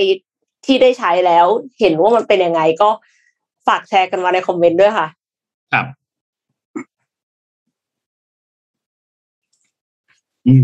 [0.66, 1.46] ที่ได้ใช้แล้ว
[1.80, 2.90] เห็นว่ามันเป็นยังไงก็
[3.68, 5.08] ฝากแชร์กันมาในคอมเมนต์ด้วยค่ะ
[5.74, 5.86] ครับ
[10.48, 10.64] อืม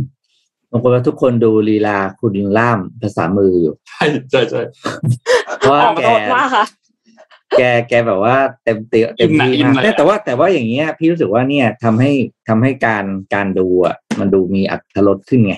[0.71, 4.61] บางคนว่าทุกคนดูลีลาคุณล่ามภาษามืออยู่ ใช่ใช่ใช่
[5.59, 6.65] เพราะว่าออกแกโทษมากค่ะ
[7.57, 12.11] แกแกแบบว่าเต็มเต็มเต็มที่อิ่มมากเลยแต่แต่ว่าแต่ว่าอย่างเงี้ย พี่รู้สึกว่าเนี่ยทำให้
[12.47, 15.55] ทำให้การการดูอะมันดูมีอัตรสขึ้นไง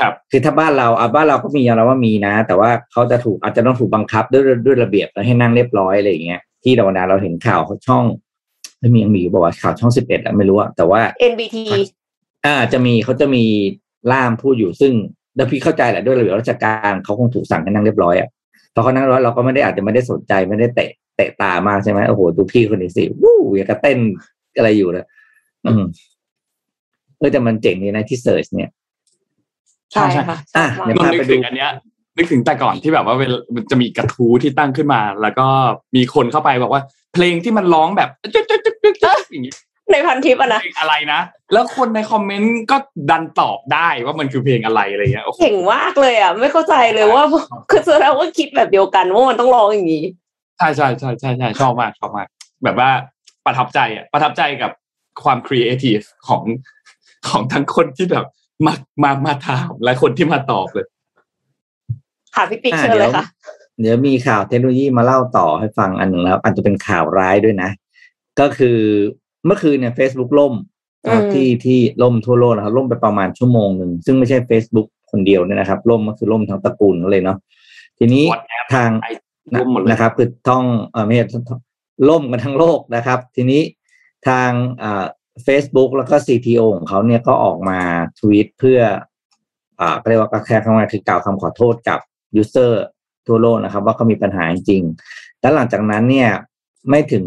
[0.00, 8.04] ครับคือถ้าบ้านเราอะบ้านเราก็มียอมรับว่ามีนะ แต่ว่าเขาจะถูกอาจจะต้องถูกบังคับด้วยด้วยระเบียบแล้วให้นั่งเรียบร้อยอะไรอย่างเงี้ยที่เรานาเราเห็นข่าวเขาช่อง
[8.80, 11.00] ไม่มียังมีอยู่บอกว่าวะข่าวช่องสิบเอ็ดอะไม่รู้อะแต่ว่า
[11.32, 11.56] NBT
[12.46, 13.44] อ่าจะมีเขาจะมี
[14.12, 14.92] ล่ามพูดอยู่ซึ่ง
[15.34, 18.28] เดี๋ยวพี่เข้าใจแหละด้วยระเบียบราชการเขาคงถูกสั่งให้นั่งเรียบร้อยอะ
[18.74, 23.98] พอเขานั่งเรียบร้อยเราก็ไม่ได้อาจจะไม่ได้สนใจไม่ได้เตะ เตะตามากใช่ไหมโอ้โหดูพี่คนนี้สิวู้อยากจะเต้น
[24.56, 25.06] อะไรอยู่นะ
[25.66, 25.82] อืม
[27.18, 28.70] เออแต่มันเจ๋งดีนะที่เสิร์ชเนี่ย
[29.92, 31.70] ใช่ค่ะชอะอบมากเดี๋ยวนนนึกถึงอันเนี้ย
[32.16, 35.46] นึกถึงแต่ก่อนที่แบบว่าเวลามันจะมีกระทู้ที่ตั้งขึ้นมา แล้วก็
[35.96, 36.82] มีคนเข้าไปบอกว่า
[37.14, 39.54] เพลงที่มันร้องแบบจึ๊กจึ๊กจึ๊กจึ๊กจึ๊กอย่างงี้
[39.92, 41.20] ในพันทิปอะนะเพลงอะไรนะ
[41.52, 42.76] แล้วคนในคอมเมนต์ก็
[43.10, 47.24] ดันตอบได้ว่ามันคือเพลงอะไรอะไรเงี้ยโอ้โหเก่งมากเลยอะ ไม่เข้าใจเลยว่า
[47.70, 50.04] คือแสดงว่าคิดแบบเดียวกันว่ามันต้องร้องอย่างนี้
[50.58, 52.28] ใช่ใช่ใช่ใช่ใช่ชอบมากชอบมาก
[52.64, 52.90] แบบว่า
[53.46, 54.70] ประทับใจอะประทับใจกับ
[55.24, 56.42] ความครีเอทีฟของ
[57.28, 58.24] ของทั้งคนที่แบบ
[58.66, 60.86] มามามาถามและคนที่มาตอบเลย
[62.34, 63.26] ค่ะพี่ปิ๊กอะเชิญเลยค่ะ
[63.80, 67.70] เดี๋ยวมีข่าวเทคโนโลยีมาเล่าต่อให้ฟังอันหนึ่งแล้วอาจจะเป็นข่าวร้ายด้วยนะ
[68.40, 68.78] ก็คือ
[69.46, 70.54] เมื่อคืนเนี่ย Facebook ล่ม
[71.02, 77.38] นะครับอืมที่ที่ล่มทั่วโลกนะครับล่มไปประมาณชั่วโมงหนึ่งซึ่งไม่ใช่ Facebook คนเดียวเนี่ยนะครับ ล่มก็คือล่มทั้งตระกูลเลยเนาะ
[77.98, 79.08] ทีนี้ WhatsApp ทางไอ
[79.54, 81.24] ล่มหมดเลยนะครับ คือต้องเออไม่ใช่
[82.08, 83.62] ล่มกันทั้งโลกนะครับ ทีนี้
[84.28, 84.50] ทาง
[84.82, 85.04] อ่า
[85.46, 87.78] Facebook แล้วก็ CTO ของเขาเนี่ยก็ออกมา
[88.18, 88.80] ทวีตเพื่อ
[89.80, 91.98] อ่าก็เรียกว่าก็แค่คำว่าคือกล่าวคำขอโทษกับ
[92.36, 92.84] ยูเซอร์
[93.26, 96.30] ทั่วโลกนะครับ ว่าเขามีปัญหาจริงๆแล้วหลังจากนั้นเนี่ย
[96.90, 97.26] ไม่ถึง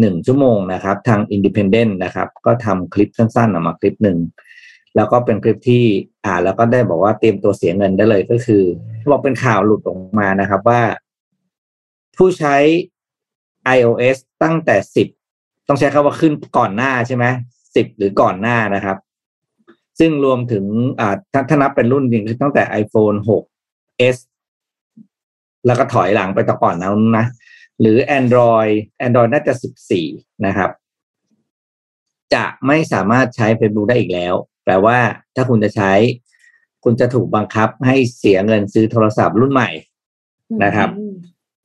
[0.00, 4.18] หนึ่งชั่วโมงนะครับ ทาง Independent นะครับ ก็ทำคลิปสั้นๆออกมาคลิปหนึ่ง
[4.96, 5.84] แล้วก็เป็นคลิปที่
[6.26, 8.62] อ่านแล้วก็ได้บอกว่าเตรียมตัวเสียเงินได้เลยก็คือ
[9.10, 10.80] บอกเป็นข่าวหลุดออกมานะครับ ว่า
[12.20, 12.56] ผู้ใช้
[13.76, 15.08] iOS ตั้งแต่สิบ
[15.68, 17.24] ต้องใช้คำว่าขึ้นก่อนหน้าใช่ไหม
[17.74, 18.96] สิบหรือก่อนหน้านะครับ
[19.98, 20.64] ซึ่งรวมถึง
[21.32, 24.18] ถ้าถ้านับเป็นรุ่นจริงคือตั้งแต่ iPhone 6s
[25.66, 27.26] แล้วก็ถอยหลังไปต่อก่อนนั้นนะ
[27.80, 28.72] หรือ Android
[29.06, 29.52] Android น่าจะ
[29.98, 30.70] 14นะครับ
[32.34, 34.98] จะไม่สามารถใช้ Facebook ได้อีกแล้ว แปลว่า
[35.36, 35.92] ถ้าคุณจะใช้
[36.84, 39.70] คุณจะถูกบังคับให้เสียเงินซื้อโทรศัพท์รุ่นใหม่
[40.64, 40.88] นะครับ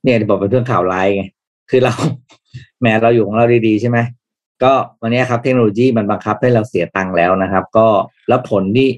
[0.05, 1.23] เนี่ยที่บอกเป็นเรื่องข่าวร้ายไง
[1.69, 1.93] คือเรา
[2.79, 3.97] แหม้เราอยู่ของเราดีๆใช่ไหม
[4.63, 7.87] ก็วันนี้ครับเทคโนโลยีมันบังคับให้เราเสียตังค์แล้วนะครับ ก็
[8.27, 8.89] แล้วผลที่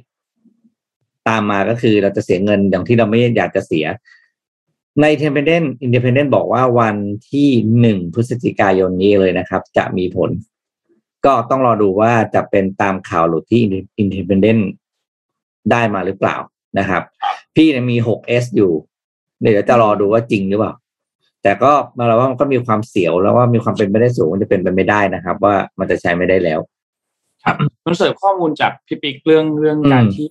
[1.28, 3.86] ตามมาก็คือเราจะเสียเงินอย่างที่เราไม่อยากจะเสีย
[5.02, 6.96] ใน Independent Independent บอกว่าวัน
[7.32, 10.30] ที่หนึ่งพฤศจิกายนนี้เลยนะครับ จะมีผล
[11.26, 13.62] ก็ต้องรอดูว่าจะเป็นตามข่าวหรือที่
[14.02, 14.62] Independent
[15.72, 16.36] ได้มาหรือเปล่า
[16.80, 17.04] นะครับ
[17.56, 18.72] พี่เนี่ยมี 6s อยู่
[19.42, 20.74] เดี๋ยวจะรอดูว่าจริงหรือเปล่า
[21.48, 26.60] แต่ก็มาเราว่ามันก็มีความเสียวแล้วว่ามีความเป็นไปได้สูงมันจะเป็นไปไม่ได้นะครับ ว่ามันจะใช้ไม่ได้แล้ว
[27.44, 27.56] ครับ
[27.86, 30.28] นนเสริมข้อมูลจากพี่ปิ๊กเรื่องเรื่องการอืมที่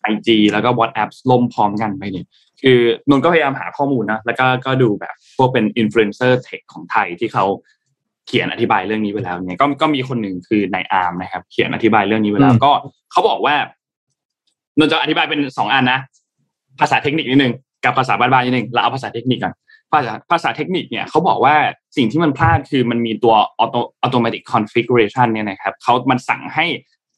[0.00, 2.26] ไอจีแล้วก็ WhatsApp ล่มพร้อมกันไปเนี่ย
[2.62, 2.78] คือ
[3.10, 7.44] นนก็พยายามหาข้อมูลนะแล้วก็ก็ดูแบบพวกเป็น influencer tech ของไทยที่เขา
[8.26, 12.72] เขียนอธิบายเรื่องนี้ไว้แล้วเนี่ยก็ก็มีคนหนึ่งคือนายอาร์มนะครับ เขียนอธิบายเรื่องนี้ไว้แล้วอืมก็
[13.12, 13.54] เขาบอกว่า
[14.78, 16.00] นนจะอธิบายเป็นสองอันนะ
[16.80, 17.52] ภาษาเทคนิคนิดนึง
[17.84, 19.54] กับภาษาบ้านๆนิดนึงเราเอาภาษาเทคนิคก่อน
[19.92, 21.56] ภาษาภาษาเทคนิคเนี่ยเขาบอกว่า
[21.96, 26.66] สิ่งที่มันพลาดคือมันมีตัว auto automatic configuration เนี่ยนะครับเขามันสั่งให้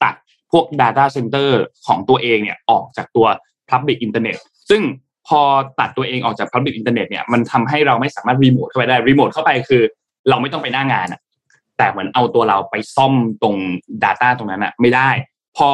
[0.03, 0.15] ตัด
[0.53, 1.51] พวก data center
[1.87, 3.27] ของตัวเองเนี่ยออกจากตัว
[3.71, 4.39] public internet
[4.71, 4.83] ซึ่ง
[5.29, 5.41] พอ
[5.81, 9.83] ตัดตัวเองออกจาก public internet เนี่ยมันทำให้เราไม่สามารถรีโมทเข้าไปได้รีโมทเข้าไปคือ
[10.29, 11.21] เราไม่ต้องไปหน้างานอะ
[11.79, 13.57] แต่เหมือนเอาตัวเราไปซ่อมตรง
[14.05, 15.11] data ตรงนั้นอะไม่ได้
[15.57, 15.71] พอ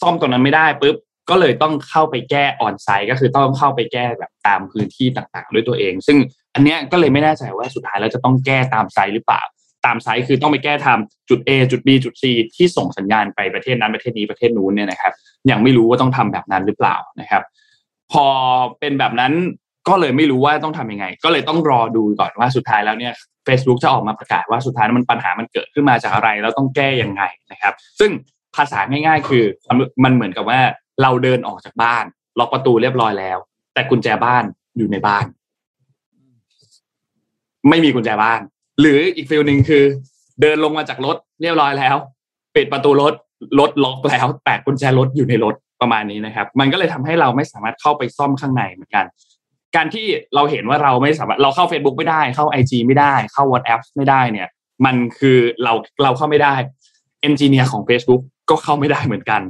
[0.00, 0.96] ซ่อมตรงนั้นไม่ได้ปุ๊บ
[1.30, 6.18] ก็เลยต้องเข้าไปแก้ออนไซต์ก็คือต้องเข้าไปแก้แบบตามพื้นที่ต่างๆ ด้วยตัวเอง ซึ่ง
[6.54, 9.42] อันเนี้ยก็เลยไม่แน่ใจว่าสุดท้ายแล้วจะต้องแก้ตามไซต์หรือเปล่า
[9.86, 12.24] ตามไซต์คือต้องไปแก้ทำจุด A จุด B จุด C
[12.56, 15.12] ที่ส่งสัญญาณไปประเทศนั้นประเทศนี้ประเทศนู้นเนี่ยนะครับ
[15.50, 17.42] ยังไม่รู้ว่าต้องทำแบบนั้นหรือเปล่านะครับ
[18.12, 18.26] พอ
[18.80, 19.32] เป็นแบบนั้น
[19.88, 23.12] ก็เลยไม่รู้ว่าต้องทำยังไง ก็เลยต้องรอดูก่อนว่าสุดท้ายแล้วเนี่ย
[23.46, 28.10] Facebook จะออกมาประกาศว่าสุดท้ายมันปัญหามันเกิดขึ้นมาจากอะไร แล้วต้องแก้ยังไงนะครับ ซึ่ง
[28.56, 29.44] ภาษาง่ายๆ คือ
[30.04, 30.60] มันเหมือนกับว่า
[31.02, 32.04] เราเดินออกจากบ้าน
[32.38, 33.38] ล็อกประตูเรียบร้อยแล้ว
[33.74, 34.44] แต่กุญแจบ้าน
[34.76, 35.24] อยู่ในบ้าน
[37.68, 38.40] ไม่มีกุญแจบ้าน
[38.80, 39.84] หรืออีกฟิลหนึ่งคือ
[40.40, 41.96] เดินลงมาจากรถเรียบร้อยแล้ว
[42.56, 43.14] ปิดประตูรถ
[43.60, 49.04] รถล็อกแล้วแต่กุญแจรถอยู่ในรถประมาณนี้นะครับ มันก็เลยทำให้เราไม่สามารถเข้าไปซ่อมข้างในเหมือนกัน
[49.76, 54.48] การที่เราเห็นว่าเราไม่สามารถเราเข้า Facebook ไม่ได้ เข้า IG ไม่ได้ เข้า WhatsApp ไม่ได้เนี่ย
[54.84, 56.54] มันคือเราเราเข้าไม่ได้
[57.22, 59.40] เอนจิเนียร์ของ Facebook ก็เข้าไม่ได้เหมือนกัน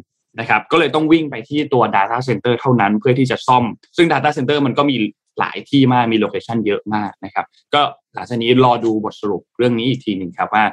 [0.40, 3.64] นะครับก็เลยต้องวิ่งไปที่ตัว Data Center เท่านั้นเพื่อที่จะซ่อม
[3.96, 4.96] ซึ่ง Data Center มันก็มี
[5.38, 7.82] หลายที่มากมีโลเคชันเยอะมากนะครับก็
[8.14, 10.64] หลังจากนี้รอดูบทสรุปเรื่องนี้อีกทีหนึ่งครับว่า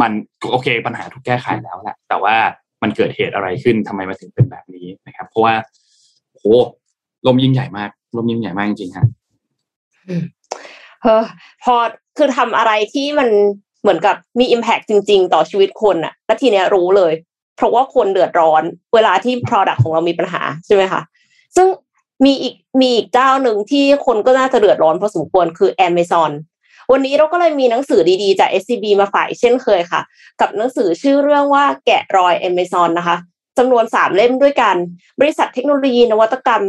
[0.00, 0.12] มัน
[0.52, 2.36] โอเคปัญหาถูกแก้ไขแล้วแหละแต่ว่า
[2.82, 5.54] มันเกิดเหตุอะไรขึ้นทำไมมาถึงเป็นแบบนี้นะครับ เพราะว่า
[6.38, 9.06] โหลมยิ่งใหญ่มากลมยิ่งใหญ่มากจริงๆครับ
[11.02, 11.24] เออ
[11.64, 11.74] พอ
[12.16, 13.28] คือทำอะไรที่มัน
[13.82, 17.12] เหมือนกับมี Impact จริง ๆ ต่อชีวิตคนอะแล้วทีเนี้ยรู้เลย
[17.58, 18.62] เพราะว่าคนเดือดร้อน
[18.94, 21.02] เวลาที่ Product ของเรามีปัญหาใช่ไหมคะ
[21.56, 21.66] ซึ่ง
[22.24, 26.30] มีอีกมีอีกเจ้าหนึ่งที่คนก็น่าจะเดือดร้อนพอสมควรคือ Amazon
[26.92, 30.00] วันนี้เราก็เลยมีหนังสือดีๆจาก SCB มาฝ่ายเช่นเคยค่ะ
[30.40, 33.16] กับหนังสือชื่อเรื่องว่าแกะรอย Amazon นะคะ
[33.58, 34.76] จำนวนสามเล่มด้วยกัน
[35.20, 36.62] บริษัทเทคโนโลยีนวัตกรรม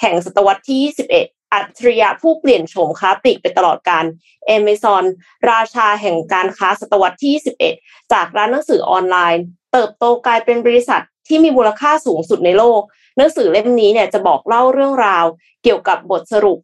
[0.00, 4.04] แห่งศตวรรษที่ 21 อัจฉริยะผู้เปลี่ยนโฉมค้าปลีกไปตลอดการ
[4.56, 5.04] Amazon
[5.50, 7.32] ราชาแห่งการค้าศตวรรษที่
[7.72, 9.44] 21 จากร้านหนังสือออนไลน์
[9.76, 12.80] เติบโตกลายเป็นบริษัทที่มีมูลค่าสูงสุดในโลก
[13.16, 15.24] หนังสือเล่มนี้เนี่ยจะบอกเล่าเรื่องราว
[15.62, 16.58] เกี่ยวกับบทสรุป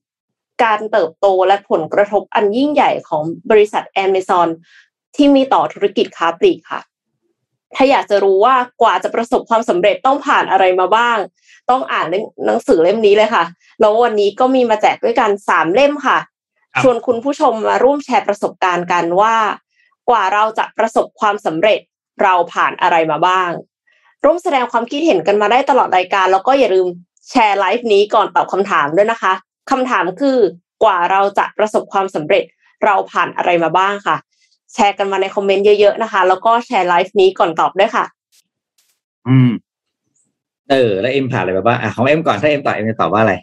[0.64, 4.48] การเติบโตและผลกระทบอันยิ่งใหญ่ของบริษัท Amazon
[5.16, 6.80] ที่มีต่อธุรกิจค้าปลีกค่ะ
[7.74, 11.18] ถ้าอยากจะรู้ว่ากว่าจะประสบความสำเร็จต้องผ่านอะไรมาบ้าง
[11.70, 12.06] ต้องอ่าน
[12.46, 13.44] หนังสือเล่มนี้เลยค่ะ
[13.80, 16.18] แล้ววันนี้ก็มีมาแจกด้วยกันสามเล่มค่ะ
[16.72, 19.36] ครับชวนคุณผู้ชมมาร่วมแชร์ประสบการณ์กันว่า
[20.08, 21.80] กว่าเราจะประสบความสำเร็จ
[22.22, 23.50] เราผ่านอะไรมาบ้าง
[24.24, 26.86] ร่วมแสดงความคิดเห็นกันมาได้ตลอดรายการ แล้วก็อย่าลืม
[27.30, 29.32] แชร์ไลฟ์นี้ก่อนตอบคำถามด้วยนะคะ
[29.70, 30.38] คำถามคือ
[30.84, 32.44] กว่าเราจะประสบความสำเร็จ
[32.84, 34.16] เราผ่านอะไรมาบ้างค่ะ
[34.74, 38.04] แชร์กันมาในคอมเมนต์เยอะๆนะคะ แล้วก็แชร์ไลฟ์นี้ก่อนตอบด้วยค่ะ
[39.28, 39.50] อืม
[40.70, 43.34] เออ แล้วเอ็มผ่านอะไรมาบ้างอะของเอ็มก่อนถ้าเอ็มตอบเอ็มจะตอบว่าอะไร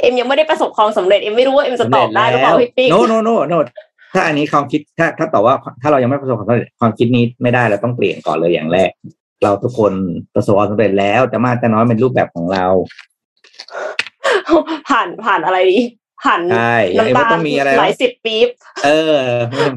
[0.00, 3.54] เอ็มยังไม่ได้ประสบความสำเร็จเอ็มไม่รู้ว่าเอ็มจะตอบได้หรือเปล่าพี่ปิ๊ก no no no no
[4.14, 8.90] ถ้าอันนี้ความคิดถ้าถ้าตอบว่าถ้าเรายังไม่ประสบความสำเร็จความคิดนี้ไม่ได้เราต้องเปลี่ยนก่อนเลยอย่างแรก
[9.42, 9.92] เราทุกคน
[10.34, 12.66] ประสบความสำเร็จแล้วแต่มากแต่น้อยเป็นรูปแบบของเรา
[14.88, 15.80] ผ่านผ่านอะไรดี
[16.24, 18.48] ผ่านใช่อย่างเอ็มน้ำก็ตาต้องมีอะไรหลายสิบปี๊บ
[18.84, 19.20] เออ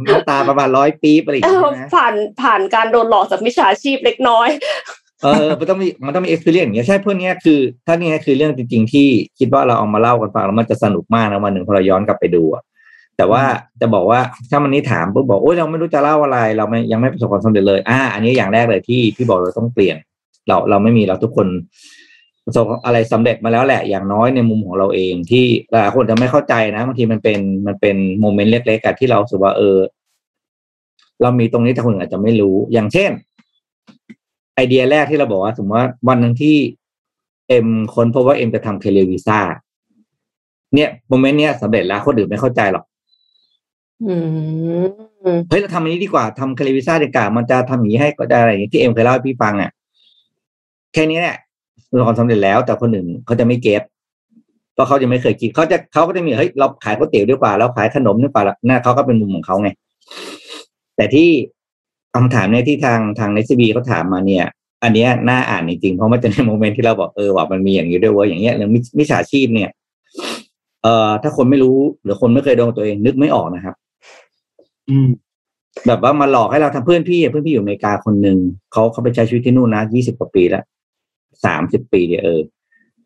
[0.07, 4.49] น้ำตาประมาณร้อยปี๊บอะไรอย่างเอเงี้อยนะผ่านผ่านการโดนหลอกจากมิจฉาชีพเล็กน้อย
[5.23, 9.07] เออ มันต้องมีมันต้องมี experience อย่างเงี้ยใช่พวกเนี้ยคือ ถ้านี่คือเรื่องจริง ๆ ที่
[9.39, 12.63] คิดว่าเราเอามาเล่ากันฟังแล้วมันจะสนุกมากนะวันหนึ่งพอเราย้อนกลับไปดูอะ
[13.17, 13.43] แต่ว่า
[13.81, 14.19] จะบอกว่า
[14.51, 19.97] ถ้ามันนี้ถามปุ๊บบอกโอ้ยเราไม่รู้จะเล่าอะไร เราไม่ยังไม่ประสบความสำเร็จเลยอ่าอันนี้อย่างแรกเลยที่ที่บอกเราต้องเปลี่ยน
[20.47, 21.47] เราเราไม่มีเราทุกคน
[22.45, 29.77] ประสบอะไรสำเร็จมาแล้วแหละอย่างน้อยในมุมของเราเอง ที่หลายคนจะไม่เข้าใจนะบางทีมันเป็นมันเป็น moment เล็กๆอะที่เรารู้สึกว่าเออ
[31.21, 33.11] เรามีตรงนี้แต่คนอื่นอาจจะไม่รู้ อย่างเช่น
[34.55, 36.55] ไอเดียแรกที่เราบอกว่า สมมติว่าวันหนึ่งที่
[37.49, 39.39] เอ็มค้นพบว่าเอ็มจะทำเทเลวีซ่า
[40.75, 42.96] เนี่ย moment เนี้ยสำเร็จแล้วคนอื่นไม่เข้าใจหรอกอืม
[45.49, 49.71] เฮ้ยเราทำอันนี้ดีกว่าทำเทเลวีซ่าดีกว่ามันจะทำอย่างนี้ให้ก็ได้อะไรอย่างนี้ที่เอ็มเคยเล่าให้พี่ฟังเนี่ย
[50.93, 51.37] แค่นี้เนี่ย
[51.89, 53.81] คือความสำเร็จแล้ว แต่คนอื่นเขาจะไม่ get
[54.73, 59.69] เพราะเขาจะไม่เคยคิดเขาจะเขาก็จะมีเฮ้ยเราขายก๋วยเตี๋ยวดีกว่าเราขายขนมดีกว่าน่าเขาก็เป็นมุมของเขาไง
[60.95, 61.29] แต่ที่
[62.15, 64.45] คำถามเนี่ยที่ทางทางเนสบีเขาถามมาเนี่ย
[64.83, 69.69] อันเนี้ยน่าอ่านจริงๆเพราะมันจะใน moment ที่เราบอกเออว่ามันมีอย่างนี้ด้วยเว้ยอย่างเงี้ยเรื่องมิมิจฉาชีพเนี่ย
[70.83, 73.75] เอ่อถ้าคนไม่รู้หรือคนไม่เคยโดนตัวเองนึกไม่ออกนะครับ
[74.89, 75.09] อืม
[75.87, 78.37] แบบว่ามาหลอกให้เราทำเพื่อนพี่อะเพื่อนพี่อยู่อเมริกาคนหนึ่ง
[78.71, 80.63] เขาเขาไปใช้ชีวิตที่นู่นนะยี่สิบกว่าปีแล้ว
[81.45, 82.41] สามสิบปีเดียวเออ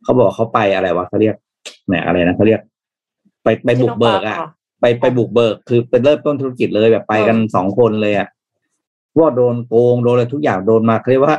[0.04, 1.36] เขาบอกเขาไปอะไรวะเขาเรียก
[1.88, 2.62] แหมอะไรนะเขาเรียก
[3.44, 4.38] ไปไปบุกเบิกอะ
[4.80, 8.28] ไปไปบุกเบิก คือเป็นเริ่มต้นธุรกิจเลยแบบไปกันสองคนเลยอะ
[9.18, 11.36] ว่าโดนโกงโดนอะไรทุกอย่างโดนมาเขาเรียกว่า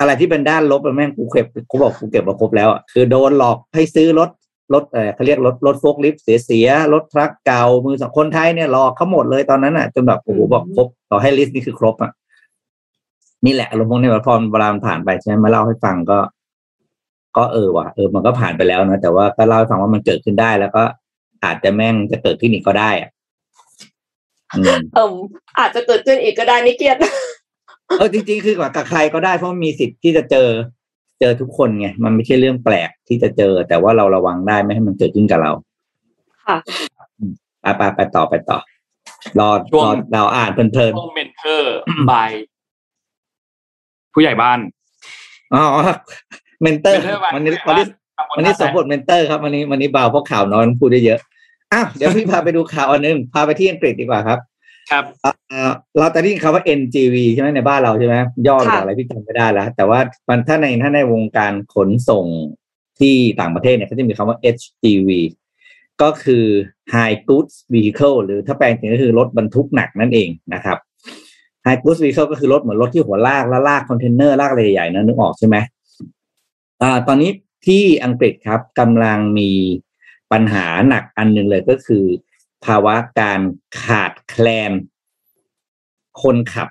[0.00, 4.28] อะไรที่เป็นด้านลบอะแม่งกูเก็บกูบอกกูเก็บมาครบแล้วอะคือโดนหลอกให้ซื้อรถ
[4.74, 12.10] รถเออเขาเรียกรถรถโฟกลิฟต์เสียเสียๆรถทรัคเก่ามือสองคนไทยเนี่ยหลอกเขาหมดเลยตอนนั้นอะจนแบบโอ้โหบอกครบต่อให้ลิสต์นี่คือครบอะ
[13.46, 16.18] นี่แหละอารมณ์พวกนี้พอเวลามันผ่านไปใช่ไหมมาเล่าให้ฟังก็
[17.36, 20.82] ก็เออว่ะเออมันก็ผ่านไปแล้วนะแต่ว่าก็เล่าให้ฟังว่ามันเกิดขึ้นได้แล้วก็
[21.44, 23.10] อาจจะแม่งจะเกิดขึ้นอีกก็ได้อะ
[24.52, 25.12] อืมเอิม
[25.58, 26.96] อาจจะเกิดขึ้นอีกก็ได้นี่เกลียด
[27.98, 30.48] เออจริงๆคือกับใครก็ได้เพราะมันมีสิทธิ์ที่จะเจอ
[31.20, 35.52] เจอทุกคนไงมันไม่ใช่เรื่องแปลกที่จะเจอ แต่ว่าเราระวังได้ไม่ให้มันเกิดขึ้นกับเรา
[36.46, 36.56] ค่ะ
[37.60, 38.58] ไปไปไปต่อไปต่อ
[39.38, 41.74] รอช่วงรอเราอ่านเพลินช่วงเมนเทอร์
[42.10, 42.30] บาย
[44.14, 45.64] ผู้ใหญ่บ้านๆอ๋อ
[46.62, 47.88] เมนเตอร์ mentor วันนี้ผู้ใหญ่วันนี้บ้าน
[48.36, 51.18] วันนี้สมบทเมนเตอร์ครับวันนี้วันนี้เบาเพราะข่าวน้อยต้องพูดได้เยอะ
[51.72, 54.38] อ้าวเดี๋ยวพี่พาไปดูข่าวอันหนึงพาไปที่อังกฤษดีกว่าครับ
[54.90, 58.14] ครับเอ่อเราจะได้ยินคำว่า NGV ใช่ไหมในบ้านเราใช่ไหม
[58.46, 59.98] ย่อมาจากค่ะอะไรพี่จำไม่ได้แล้ว แต่ว่า
[60.28, 62.26] มันถ้าในถ้าในวงการขนส่ง
[63.00, 65.10] ที่ต่างประเทศเนี่ยเขาจะมีคำว่า HGV
[66.02, 66.44] ก็คือ
[66.94, 70.78] High Goods Vehicle หรือถ้าแปลจริงก็คือรถบรรทุกหนักนั่นเองนะครับ
[71.64, 75.56] High Goods Vehicle ก็คือรถเหมือนรถที่หัวลากแล้วลากคอนเทนเนอร์ลากอะไรใหญ่ๆนะนึกออกใช่ไหม
[76.82, 77.30] อ่าตอนนี้
[77.66, 79.50] ที่อังกฤษครับกำลังมี
[80.32, 82.04] ปัญหาหนักอันหนึ่งเลยก็คือ
[82.64, 83.40] ภาวะการ
[83.82, 84.72] ขาดแคลน
[86.22, 86.68] คนขับ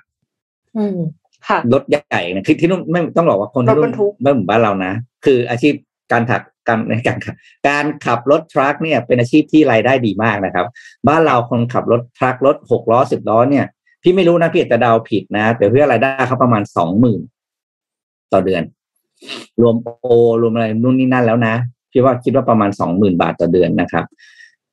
[0.76, 0.98] อืม
[1.46, 4.92] ค่ะรถใหญ่นะคือที่นู่นไม่ต้องบอกว่าคนรที่ถนู่บรนรทุกไม่เหมือนบ้านเรานะ
[5.24, 5.74] คืออาชีพ
[6.12, 7.34] การถักการในการขับ
[7.68, 10.66] การขับรถทรัคเนี่ยเป็นอาชีพที่รายได้ดีมากนะครับ
[11.08, 13.66] บ้านเราคนขับรถทรัครถหกล้อสิบล้อเนี่ย
[14.02, 17.20] พี่ไม่รู้นะพี่อาจจะเดาผิดนะแต่เพื่อรายได้เขาประมาณสองหมื่น
[18.32, 18.62] ต่อเดือน
[19.62, 20.06] รวมโอ
[20.42, 21.54] รวมอะไรนู่นนี่นั่นแล้วนะ
[21.92, 24.04] พี่ว่าคิดว่าประมาณสองหมื่นบาทต่อเดือนนะครับ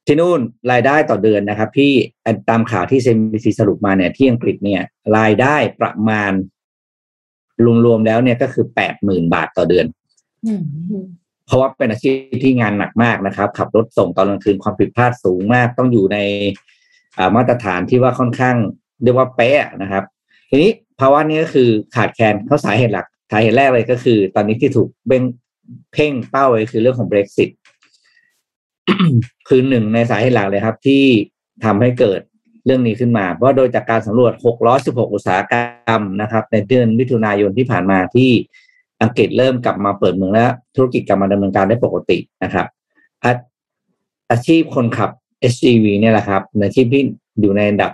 [0.08, 0.40] ที่นู่น
[0.72, 1.92] รายได้ต่อเดือนนะครับ พี่
[2.26, 4.82] อันตามข่าวที่เซมิซีสรุปมาเนี่ยที่อังกฤษเนี่ย
[5.18, 6.32] รายได้ประมาณ
[7.86, 9.86] รวมๆแล้วเนี่ยก็คือแปดหมื่นบาทต่อเดือน
[10.46, 10.64] อืม
[11.46, 16.18] เพราะว่าเป็นอาชีพที่งานหนักมากนะครับ ขับรถส่งตอนกลางคืนความผิดพลาดสูงมาก ต้องอยู่ใน
[17.18, 18.56] อ่ามาตรฐานที่ว่าค่อนข้าง
[19.04, 20.04] เรียกว่าเป๊ะนะครับ
[20.50, 25.24] ทีนี้ภาวะนี้ก็คือขาดแคลนเขาสาเหตุหลักสาเหตุแรกเลยก็คือ ตอนนี้ที่ถูกเบ่ง
[25.94, 27.50] เพ่งเป้าเลยคือเรื่องของ Brexit
[29.48, 31.04] คือหนึ่งในสาเหตุหลักเลยครับ ที่
[31.66, 32.20] ทำให้เกิด
[32.66, 34.34] เรื่องนี้ขึ้นมา เพราะโดยจากการสำรวจ
[34.74, 35.60] 616 อุตสาหกร
[35.94, 38.30] รมนะครับ ในเดือนมิถุนายนที่ผ่านมาที่
[39.02, 40.46] อังกฤษเริ่มกลับมาเปิดเมืองและ
[40.76, 42.68] ธุรกิจกลับมาดำเนินการได้ปกตินะครับ
[43.24, 43.32] อา
[44.32, 45.10] อาชีพคนขับ
[45.52, 47.04] SGV เนี่ยแหละครับอาชีพที่
[47.40, 47.92] อยู่ในอันดับ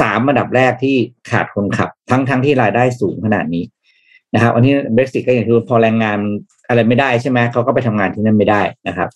[0.00, 0.96] สามอันดับแรกที่
[1.30, 3.64] ขาดคนขับ ทั้งทั้งที่รายได้สูงขนาดนี้
[4.34, 6.18] นะครับ อันนี้ Brexit ก็อย่างที่พอแรงงาน
[6.68, 9.08] อะไรไม่ได้ใช่ไหมเขาก็ไปทำงานที่นั่นไม่ได้นะครับ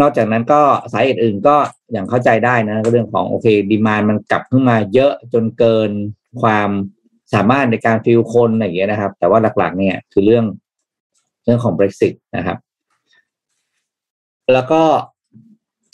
[0.00, 0.60] นอกจากนั้นก็
[0.92, 1.56] สาเหตุอื่นก็
[1.92, 5.90] อย่างเข้าใจได้นะก็เรื่องของโอเคดีมานมันกลับขึ้นมาเยอะจนเกิน
[6.42, 6.70] ความ
[7.34, 10.44] สามารถในการฟิลคนอะไรอย่างเงี้ยนะครับ แต่ว่าหลักๆ เนี่ยคือเรื่อง
[11.44, 12.58] เรื่องของ Brexit นะครับ
[14.52, 14.82] แล้วก็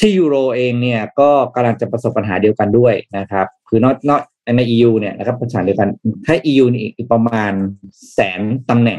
[0.01, 4.23] ที่ยูโรเองเนี่ยก็กำลังจะประสบปัญหาเดียวกันด้วยนะครับ คือนอกนอก
[4.57, 5.89] ใน EU เนี่ยนะครับปัญหาเดียวกัน
[6.27, 7.53] ถ้า EU นี่อีกประมาณ
[8.13, 8.99] แสนตำแหน่ง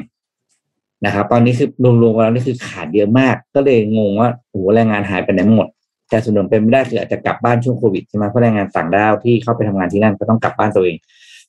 [1.05, 1.67] นะครับตอนนี้คือ
[2.01, 5.67] รวมๆกันแล้วนี่คือขาดเยอะมาก ก็เลยงงว่าโอ้โหแรงงานหายไปไหนหมด
[6.09, 10.95] แต่ส่วนหนึ่งเป็นไม่ได้คืออาจจะกลับบ้านช่วงโควิดใช่ไหมเพราะแรงงานต่างด้าวที่เข้าไปทำงานที่นั่นก็ต้องกลับบ้านตัวเอง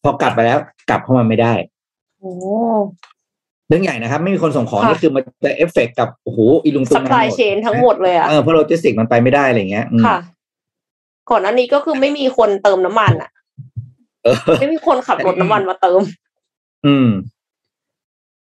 [0.02, 0.58] พอกลับไปแล้ว
[0.90, 1.52] กลับเข้ามาไม่ได้
[2.20, 2.32] โอ้
[3.68, 10.16] เรื่องใหญ่นะครับ ไม่มีคนส่งของค่ะนี่คือมันจะเอฟเฟกต์กับโอ้โหอีลุงตุงนัง supply chain ทั้งหมดเลยอะเออเพราะโลจิสติกมันไปไม่ได้อะไรอย่างเงี้ยอืมค่ะ
[11.30, 13.30] ก่อนหน้านี้ก็คือไม่มีคนเติมน้ำมันอะ
[14.24, 16.00] เออไม่มีคนขับรถน้ำมันมาเติม
[16.86, 17.33] อืมแต่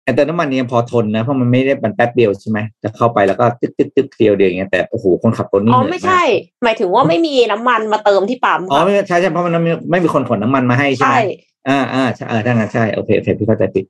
[0.05, 6.23] เติมน้ำมันนี่ยังพอทนนะเพราะมันไม่ได้มันแป๊บเดียวใช่ไหมจะเข้าไปแล้วก็ตึ๊กตึ๊กตึ๊กเดียวเดียวอย่างเงี้ยแต่โอ้โหคนขับรถนี่อ๋อเหนื่อยไม่มากใช่
[6.65, 11.25] หมายถึงว่าไม่มีน้ำมันมาเติมที่ปั๊มอ๋อค่ะไม่ใช่ใช่เพราะมันไม่ไม่มีคนขนน้ำมันมาให้ใช่ไหใช่ม
[11.69, 13.85] อ่าอ่าใช่เออถ้างั้นใช่โอเคโอเคพี่เข้าใจผิด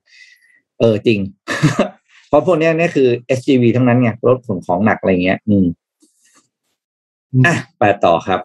[0.79, 1.19] เออจริง
[2.29, 5.65] เพราะพวกเนี้ยเนี่ยคือ SGV ทั้งนั้นไงรถขนของหนักอะไรเงี้ย อืม
[7.45, 8.39] อะไปต่อครับ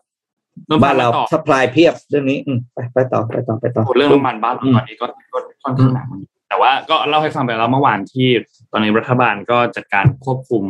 [0.69, 8.29] น้ำมันบ้านเราต่อสปายเพียบเรื่องนี้ อืมไปไปต่อไปต่อไปต่อโอ้เรื่องน้ำมันบ้านเราอืมตอนนี้ก็ก็ค่อนข้างหนักเหมือนกัน แต่ว่าก็เล่าให้ฟังไปแล้วเมื่อวานที่
[8.73, 10.65] ตอนนี้รัฐบาลก็จัดการควบคุม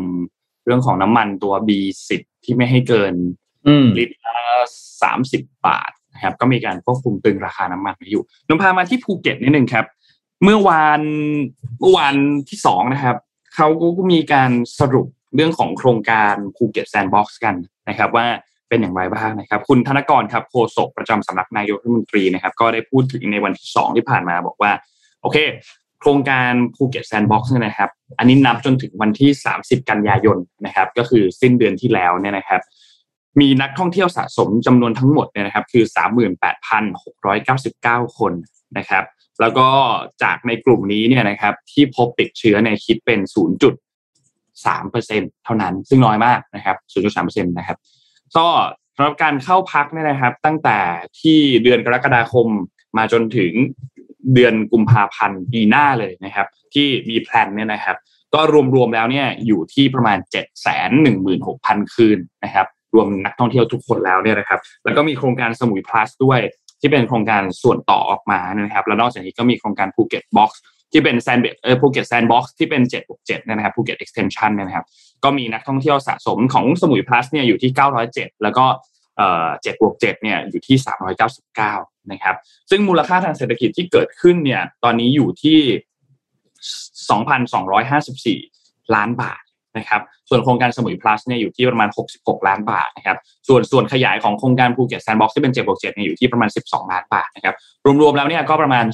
[0.65, 2.11] เรื่องของน้ำมันตัว B10
[2.45, 3.15] ที่ไม่ให้เกิน
[3.67, 4.35] อืมลิตรละ
[5.03, 9.85] สามสิบบาทนะครับ ก็มีการควบคุมตึงราคาน้ำมันไว้อยู่นำพามาที่ภูเก็ตนิดนึงครับ
[10.45, 11.01] เมื่อวาน
[11.81, 12.15] เมื่อวาน
[12.49, 13.17] ที่สองนะครับ
[13.55, 17.55] เขาก็มีการสรุปเรื่องของโครงการภูเก็ตแซนด์บ็อกซ์กัน
[17.89, 18.27] นะครับ ว่า
[18.69, 24.73] เป็นอย่างไรบ้างนะครับ คุณธนกรครับโฆษกประจำสำนักนายกรัฐมนตรีนะครับ ก็ได้พูดถึงในวันที่สองที่ผ่านมาบอกว่า
[25.23, 25.39] โอเค
[26.01, 32.61] โครงการภูเก็ตแซนด์บ็อกซ์นะครับ อันนี้นับจนถึงวันที่ 30 กันยายนนะครับ ก็คือสิ้นเดือนที่แล้วเนี่ยนะครับ
[33.41, 35.85] มีนักท่องเที่ยวสะสมจำนวนทั้งหมดเนี่ยนะครับ คือ
[38.05, 38.33] 38,699 คน
[38.79, 39.05] นะครับ
[39.41, 39.69] แล้วก็
[40.23, 43.21] จากในกลุ่มนี้เนี่ยนะครับ ที่พบติดเชื้อเนี่ยคิดเป็น
[44.07, 47.79] 0.3เปอร์เซ็นเท่านั้น ซึ่งน้อยมากนะครับ 0.3เปอร์เซ็นต์นะครับ
[48.37, 48.49] ก็
[48.97, 50.79] สำหรับการเข้าพักเนี่ยนะครับ ตั้งแต่
[51.21, 52.47] ที่เดือนกรกฎาคม
[52.97, 53.53] มาจนถึง
[54.35, 57.97] เดือนกุมภาพันธ์ปีหน้าเลยนะครับ ที่มีแพลนเนี่ยนะครับ
[58.35, 58.41] ก็
[58.75, 66.41] รวมๆแล้วเนี่ยอยู่ที่ประมาณ 7 1 6 0 0 0 คืนนะครับ รวมนักท่องเที่ยวทุกคนแล้วเนี่ยนะครับ แล้วก็มีโครงการสมุย plus ด้วย
[66.81, 70.61] ที่เป็นโครงการส่วนต่อออกมานะครับ แล้วนอกจากนี้ก็มีโครงการภูเก็ตบ็อกซ์
[70.93, 74.87] ที่เป็นแซนเออภูเก็ตแซนด์บ็อกซ์ที่เป็น7บวก7นะครับภูเก็ต extension นะครับ
[75.25, 77.71] ก็มีนักท่องเที่ยวสะสมของสมุย plus เนี่ยอยู่ที่
[78.07, 78.65] 907 แล้วก็
[79.17, 80.77] เอ่อ7บวก7เนี่ยอยู่ที่
[81.23, 82.37] 399 นะครับ
[82.71, 85.59] ซึ่งมูลค่าทางเศรษฐกิจที่เกิดขึ้นเนี่ย ตอนนี้อยู่ที่
[88.39, 89.43] 2,254 ล้านบาท
[89.79, 93.17] นะครับ ส่วนโครงการสมุย plus เนี่ยอยู่ที่ประมาณ 66 ล้านบาทนะครับ
[93.49, 97.55] ส่วนส่วนขยายของโครงการภูเก็ตแซนด์บ็อกซ์ที่เป็น7บวก7เนี่ยอยู่ที่ประมาณ 12 ล้านบาทนะครับ
[98.01, 98.85] รวมๆแล้วเนี่ยก็ประมาณ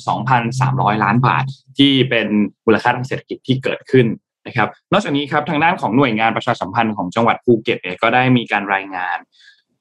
[0.49, 1.45] 2,300 ล้านบาท
[1.79, 2.27] ที่เป็น
[2.67, 4.07] มูลค่าทางเศรษฐกิจที่เกิดขึ้น
[4.47, 9.19] นะครับ นอกจากนี้ครับทางด้านของหน่วยงานประชาสัมพันธ์ของจังหวัดภูเก็ตเนี่ยก็ได้มีการรายงาน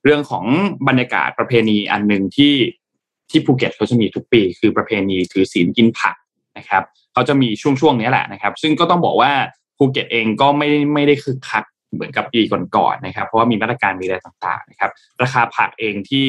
[0.04, 0.46] เรื่องของ
[0.88, 2.54] บรรยากาศประเพณีอันหนึ่งที่
[3.34, 6.16] ที่ภูเก็ตเขาจะมีทุกปี คือประเพณีถือศีลกินผัก
[6.58, 9.32] นะครับเขาจะมีช่วงช่วงๆนี้แหละนะครับ ซึ่งก็ต้องบอกว่า
[9.78, 12.42] ภูเก็ตเองก็ไม่ได้ไม่ได้คึกคักเหมือนกับปี
[12.76, 14.92] ก่อนๆนะครับ เพราะว่ามีมาตรการมีอะไรต่างๆนะครับ
[15.22, 16.26] ราคาผักเองที่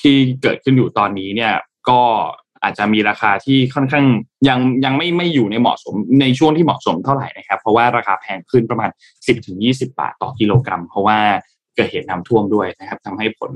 [0.00, 1.52] ที่เกิดขึ้นอยู่ตอนนี้เนี่ย
[1.88, 2.00] ก็
[2.62, 4.04] อาจจะมีราคาที่ค่อนข้าง
[4.48, 8.90] ยังยังไม่ไม่อยู่ในเหมาะสมในช่วงที่เหมาะสมเท่าไหร่นะครับ เพราะว่าราคาแพงขึ้นประมาณ
[9.40, 11.18] 10-20 บาทต่อกิโลกรัม เพราะว่า
[11.76, 13.52] เกิดเหตุน้ำท่วมด้วยนะครับทำให้ผล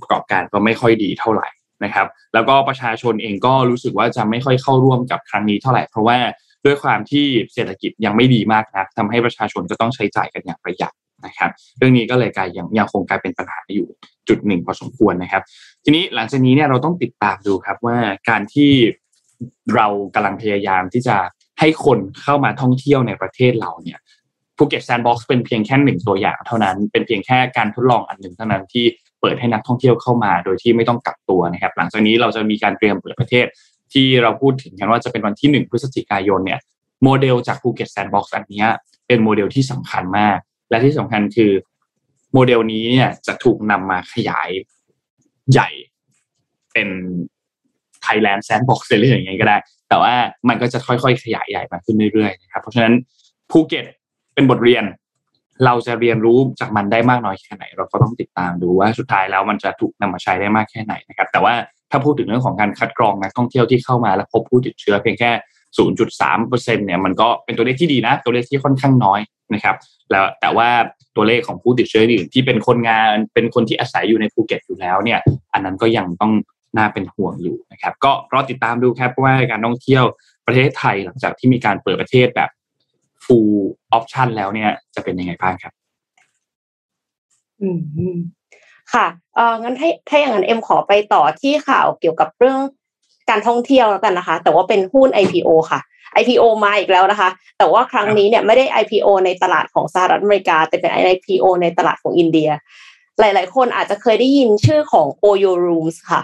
[0.00, 1.48] ประกอบการก็ไม่ค่อยดีเท่าไหร่
[1.84, 6.18] นะครับแล้วก็ประชาชนเองก็รู้สึกว่าจะไม่ค่อยเข้าร่วมกับครั้งนี้เท่าไหร่เพราะว่า
[6.64, 10.92] ด้วยความที่เศรษฐกิจยังไม่ดีมากนักทำให้ประชาชนก็ต้องใช้จ่ายกันอย่างประหยัด
[11.26, 13.88] นะครับเรื่องนี้ก็เลยกลายยังยังคงกลายเป็นปัญหาอยู่
[14.28, 15.42] จุดหนึ่งพอสมควรนะครับ
[15.84, 17.96] ทีนี้หลังจากนี้เนี่ยเราต้องติดตามดูครับว่า
[18.28, 18.70] การที่
[19.74, 21.16] เรากำลังพยายามที่จะ
[21.60, 23.98] ให้คนเข้ามาท่องเที่ยวในประเทศเราเนี่ย
[24.56, 28.86] ภูเก็ตแซนด์บ็อกซ์เป็นเพียงแค่หนึ่งตัวอย่างเท่านั้นเป็นเพียงแค่การทดลองอันหนึ่งเท่านั้นที่
[29.24, 33.46] เปิดให้นักท่องเที่ยวเข้ามา โดยที่ไม่ต้องกักตัวนะครับ หลังจากนี้เราจะมีการเตรียมเปิดประเทศ
[33.92, 36.60] ที่เราพูดถึงกันว่าจะเป็นวันที่หนึ่งพฤศจิกายนเนี่ย
[37.04, 38.66] โมเดลจากภูเก็ตแซนด์บ็อกซ์อันนี้
[39.06, 40.38] เป็นโมเดลที่สำคัญมาก
[40.70, 41.52] และที่สำคัญคือ
[42.32, 44.50] โมเดลนี้เนี่ยจะถูกนำมาขยาย
[45.52, 45.68] ใหญ่
[46.72, 46.88] เป็น
[48.04, 49.56] Thailand Sandbox เรื่อยอย่างเงี้ยก็ได้
[49.88, 50.14] แต่ว่า
[50.48, 52.94] มันก็จะค่อยๆ ขยายใหญ่มาขึ้นเรื่อยๆนะครับเพราะฉะนั้น
[53.50, 53.84] ภูเก็ต
[54.34, 54.84] เป็นบทเรียน
[55.64, 61.54] เราจะเรียนรู้จากมันได้มากน้อยแค่ไหน เราก็ต้องติดตามดูว่าสุดท้ายแล้วมันจะถูกนำมาใช้ได้มากแค่ไหนนะครับ แต่ว่า
[61.90, 65.30] ถ้าพูดถึงเรื่องของการคัดกรองนักท่องเที่ยวที่เข้ามาแล้วพบผู้ติดเชื้อเพียงแค่
[65.78, 69.20] 0.3%เนี่ยมันก็เป็นตัวเลขที่ดีนะ ตัวเลขที่ค่อนข้างน้อย
[69.54, 69.76] นะครับ
[70.10, 70.68] แล้วแต่ว่า
[71.16, 75.20] ตัวเลขของผู้ติดเชื้ออื่นที่เป็นคนงานเป็นคนที่อาศัยอยู่ในภูเก็ตอยู่แล้วเนี่ย
[75.52, 76.32] อันนั้นก็ยังต้อง
[76.76, 80.04] น่าเป็นห่วงอยู่นะครับ ก็รอติดตามดูครับว่าการท่องเที่ยว
[80.46, 82.50] ประเทศไทยหลังจากที่มีการเปิดประเทศแบบ
[83.24, 83.58] full
[83.96, 85.72] option แล้วเนี่ยจะเป็นยังไงบ้างครับ
[87.60, 87.68] อื
[88.16, 88.18] ม
[88.92, 89.06] ค่ะ
[89.36, 92.60] เอองั้นถ้าถ้าอย่างนั้นเอ็มขอไปต่อที่ข่าวเกี่ยวกับเรื่อง
[93.30, 95.80] การท่องเที่ยวแล้วกันนะคะ แต่ว่าเป็นหุ้น IPO ค่ะ
[96.20, 102.50] IPO มาอีกแล้วนะคะ แต่ว่าครั้งนี้เนี่ยไม่ได้ IPO ในตลาดของสหรัฐอเมริกา แต่เป็น IPO ในตลาดของอินเดีย
[103.20, 106.20] หลาย ๆ คนอาจจะเคยได้ยินชื่อของ Oyo Rooms ค่ะ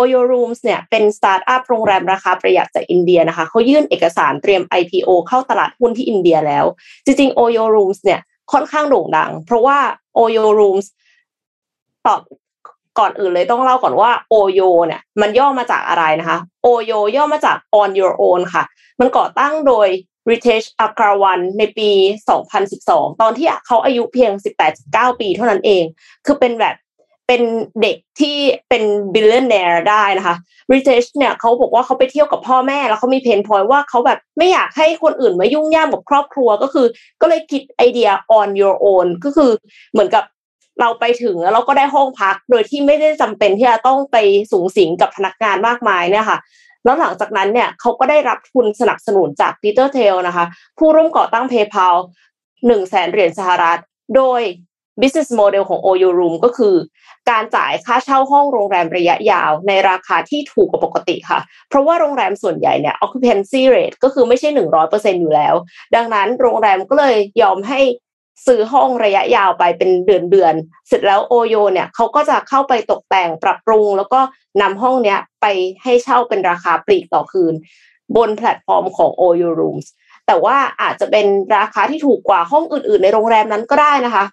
[0.00, 6.64] Oyo Rooms เนี่ยเป็นสตาร์ทอัพโรงแรมราคาประหยัดจากอินเดียนะคะเขายื่นเอกสารเตรียม IPO เข้าตลาดหุ้นที่อินเดียแล้ว
[7.04, 8.20] จริงๆ Oyo Rooms เนี่ย
[8.52, 9.78] ค่อนข้างโด่งดัง เพราะว่า
[10.18, 10.86] Oyo Rooms
[12.06, 12.20] ตอบ
[12.98, 18.64] ก่อนอื่นเลยต้องเล่าก่อนว่า Oyo เนี่ยมันย่อมาจากอะไรนะคะ Oyo ย่อมาจาก on your own ค่ะ
[19.00, 19.88] มันก่อตั้งโดย
[20.30, 21.90] Ritesh Agarwal ในปี
[22.56, 24.32] 2012 ตอนที่เขาอายุเพียง
[24.76, 25.84] 18-9ปีเท่านั้นเอง
[26.26, 26.74] คือเป็นแบบ
[27.28, 27.42] เป็น
[27.82, 28.36] เด็กที่
[28.68, 28.82] เป็น
[29.14, 30.36] บิลเลนเนร์ได้นะคะ
[30.72, 36.86] Ritesh เนี่ยเขาบอกว่าเขาไปเที่ยวกับพ่อแม่แล้วเขามีเพนพอยว่าเขาแบบไม่อยากให้คนอื่นมายุ่งยากกับครอบครัวก็คือ
[37.20, 39.50] ก็เลยคิดไอเดีย on your own ก็คือ
[39.92, 40.24] เหมือนกับ
[40.80, 44.16] เราไปถึงแล้วเราก็ได้ห้องพัก โดยที่ไม่ได้จำเป็นที่จะต้องไป
[44.52, 46.38] สุงสิงกับพนักงานมากมายเนี่ยค่ะ
[46.84, 50.44] แล้วหลังจากนั้นเนี่ยเขาก็ได้รับทุนสนับสนุนจาก Peter Thiel นะคะ
[50.78, 51.96] ผู้ร่วมก่อตั้ง PayPal
[52.66, 53.78] หนึ่งแสนเหรียญสหรัฐ
[54.16, 54.40] โดย
[55.00, 56.74] business model ของ Oyo Room ก็คือ
[57.30, 65.54] การจ่ายค่าเช่าห้องโรงแรมระยะยาวในราคาที่ถูกกว่าปกติค่ะ เพราะว่าโรงแรมส่วนใหญ่เนี่ย occupancy rate ก็คือไม่ใช่หนึ่งร้อยเปอร์เซ็นต์อยู่แล้ว
[65.94, 67.80] ดังนั้นโรงแรมก็เลยยอมให้
[68.46, 70.54] ซื้อห้องระยะยาวไปเป็นเดือนเดือน
[70.88, 74.20] เสร็จแล้ว Oyo เนี่ยเขาก็จะเข้าไปตกแต่งปรับปรุง แล้วก็
[74.62, 75.46] นำห้องเนี้ยไป
[75.82, 77.54] ให้เช่าเป็นราคาปลีกต่อคืน
[78.16, 79.86] บนแพลตฟอร์มของ Oyo Rooms
[80.26, 81.26] แต่ว่าอาจจะเป็น
[81.56, 84.24] ราคาที่ถูกกว่าห้องอื่นๆ ในโรงแรมนั้นก็ได้นะคะ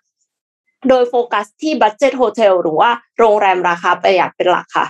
[0.90, 2.90] โดยโฟกัสที่ budget hotel หรือว่า
[3.20, 4.86] โรงแรมราคาประหยัดเป็นหลักค่ะ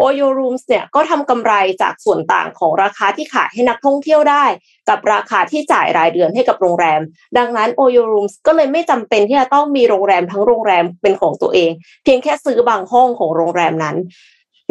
[0.00, 1.52] Oyo Rooms เนี่ยก็ทำกำไร
[1.82, 4.44] จากส่วนต่างของราคาที่ขายให้นักท่องเที่ยวได้
[4.88, 7.00] กับราคาที่จ่ายรายเดือนให้กับโรงแรม
[7.38, 11.70] ดังนั้น Oyo Rooms ก็เลยไม่จำเป็นที่จะต้องมีโรงแรมทั้งโรงแรมเป็นของตัวเอง
[12.04, 13.96] เพียงแค่ซื้อบางห้องของโรงแรมนั้น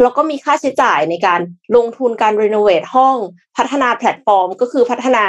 [0.02, 1.40] แล้วก็มีค่าใช้จ่ายในการ
[1.76, 3.16] ลงทุนการ renovate ห้อง
[3.56, 5.24] พัฒนาแพลตฟอร์ม ก็คือพัฒนา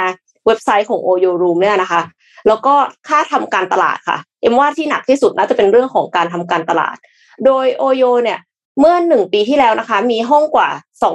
[0.46, 2.02] เว็บไซต์ของ Oyo Room เนี่ยนะคะ
[2.48, 2.74] แล้วก็
[3.08, 6.96] ค่าทำการตลาดค่ะ เอ็มว่าที่หนักที่สุดน่าจะเป็นเรื่องของการทำการตลาด
[7.44, 8.38] โดย Oyo เนี่ย
[8.80, 10.68] เมื่อหนึ่งปีที่แล้วนะคะ มีห้องกว่า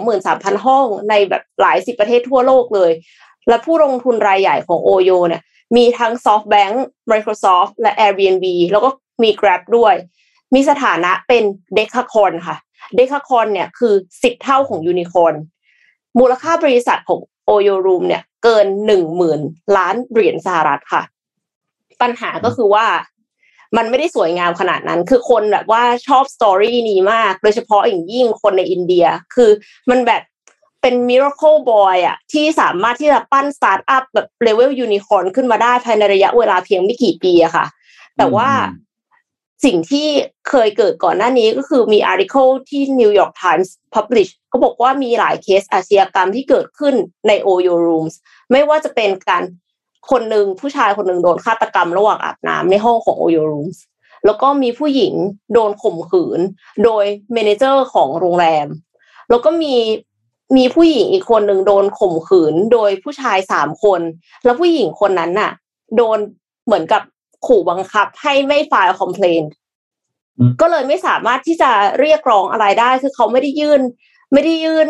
[0.09, 2.91] 23,000 ห้องในแบบหลายสิบประเทศทั่วโลกเลย
[3.47, 5.41] และผู้ลงทุนรายใหญ่ของ Oyo เนี่ย
[5.75, 6.75] มีทั้ง SoftBank
[7.11, 8.89] Microsoft และ Airbnb แล้วก็
[9.23, 9.95] มี Grab ด้วย
[10.53, 11.43] มีสถานะเป็น
[11.77, 12.57] Decacon ค่ะ
[12.97, 15.35] Decacon เนี่ยคือสิบเท่าของ Unicorn
[16.19, 19.41] มูลค่าบริษัทของ Oyo Room เนี่ยเกินหนึ่งหมื่น
[19.77, 21.01] ล้านเหรียญสหรัฐค่ะ
[22.01, 22.85] ปัญหาก็คือว่า
[23.77, 29.49] มันไม่ได้สวยงามขนาดนั้น คือคนแบบว่าชอบ story นี้มาก โดยเฉพาะอย่างยิ่งคนในอินเดีย คือ
[29.89, 30.21] มันแบบ
[30.81, 37.65] เป็น miracle boy อะที่สามารถที่จะปั้นสตาร์ทอัพแบบ level unicorn ขึ้นมาได้ภายในระยะเวลาเพียงไม่กี่ปีอะค่ะ
[38.17, 38.49] แต่ว่า
[39.65, 40.07] สิ่งที่
[40.49, 46.95] เคยเกิดก่อนหน้านี้ก็คือมี article ที่ New York Times publish เขาบอกว่ามีหลายเคสอาชญากรรมที่เกิดขึ้น
[47.27, 48.15] ใน Oyo Rooms
[48.51, 49.43] ไม่ว่าจะเป็นการ
[50.09, 53.83] คนหนึ่งผู้ชายคนหนึ่งโดนฆาตกรรมระหว่างอาบน้ำในห้องของ Oyo Rooms
[54.25, 55.13] แล้วก็มีผู้หญิง
[55.53, 56.39] โดนข่มขืน
[56.83, 58.67] โดย manager ของโรงแรม
[59.29, 59.75] แล้วก็มี
[60.57, 64.01] มีผู้หญิงอีกคนหนึ่งโดนข่มขืน โดยผู้ชายสามคน
[64.43, 65.51] แล้วผู้หญิงคนนั้นน่ะ
[65.97, 66.17] โดน
[66.65, 67.01] เหมือนกับ
[67.47, 69.43] ขู่บังคับให้ไม่ file complain
[70.61, 73.81] ก็เลยไม่สามารถที่จะเรียกร้องอะไรได้ คือเขาไม่ได้ยื่น
[74.33, 74.87] ไม่ได้ยื่น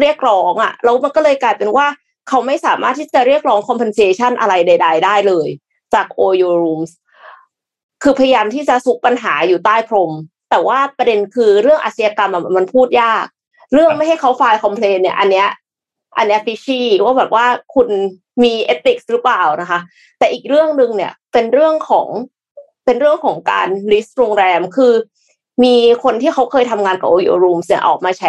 [0.00, 1.86] เรียกร้องอะแล้วมันก็เลยกลายเป็นว่า
[2.28, 5.48] เขาไม่สามารถที่จะเรียกร้อง compensation อะไรใด ๆ ได้เลย
[5.94, 6.90] จาก OYO Rooms
[8.02, 10.12] คือพยายามที่จะซุกปัญหาอยู่ใต้พรม
[10.50, 13.24] แต่ว่าประเด็นคือเรื่องอาชญากรรมมันพูดยาก
[13.72, 15.48] เรื่องไม่ให้เขา file complain เนี่ย อันเนี้ย
[16.16, 17.88] อันเนี้ย fishy ว่าแบบว่าคุณ
[18.42, 19.80] มี ethics หรือเปล่านะคะ
[20.18, 22.08] แต่อีกเรื่องหนึ่งเนี่ยเป็นเรื่องของ
[22.84, 24.92] เป็นเรื่องของการ list โรงแรมคือ
[25.64, 25.74] มี
[26.04, 28.22] คนที่เขาเคยทำงานกับ OYO Rooms เนี่ยออกมาแฉ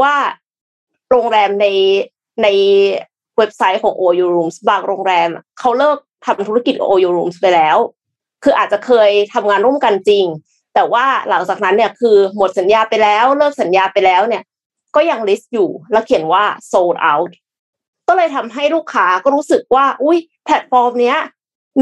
[0.00, 0.14] ว่า
[1.10, 1.66] โรงแรมใน
[2.42, 2.48] ใน
[3.38, 5.28] เว็บไซต์ของ OYO Rooms บางโรงแรม
[5.58, 7.76] เขาเลิกทำธุรกิจ OYO Rooms ไปแล้ว
[8.42, 10.24] คืออาจจะเคยทำงานร่วมกันจริง
[10.74, 14.42] แต่ว่าหลังจากนั้นเนี่ยคือหมดสัญญาไปแล้วเลิกสัญญาไปแล้วเนี่ย
[14.94, 17.32] ก็ยัง list อยู่แล้วเขียนว่า sold out
[18.08, 21.18] ก็เลยทำให้ลูกค้าก็รู้สึกว่า อุ้ยแพลตฟอร์มเนี้ย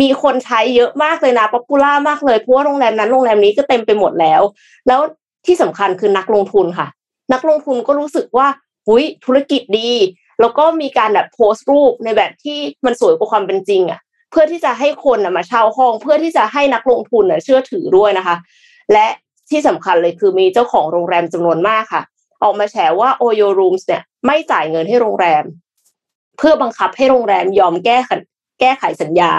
[0.00, 4.42] มีคนใช้เยอะมากเลยนะป๊อปปูล่ามากเลยเพราะว่าโรงแรมนั้นโรงแรมนี้ก็เต็มไปหมดแล้ว
[4.86, 5.00] แล้ว
[5.46, 6.86] ที่สำคัญคือนักลงทุนค่ะ
[7.32, 8.46] นักลงทุนก็รู้สึกว่า
[8.88, 9.90] อุ้ยธุรกิจดี
[10.40, 18.36] แล้วก็มีการแบบโพสต์รูปในแบบที่มันสวยกว่าความเป็นจริงอะ เพื่อที่จะให้คนมาเช่าห้อง เพื่อที่จะให้นักลงทุนเชื่อถือด้วยนะคะ
[18.92, 19.06] และ
[19.50, 22.02] ที่สำคัญเลยคือมีเจ้าของโรงแรมจำนวนมากค่ะ
[22.42, 25.44] ออกมาแฉว่า Oyo Rooms เนี่ยไม่จ่ายเงินให้โรงแรม
[26.38, 27.98] เพื่อบังคับให้โรงแรมยอมแก้
[28.60, 29.32] แก้ไขสัญญา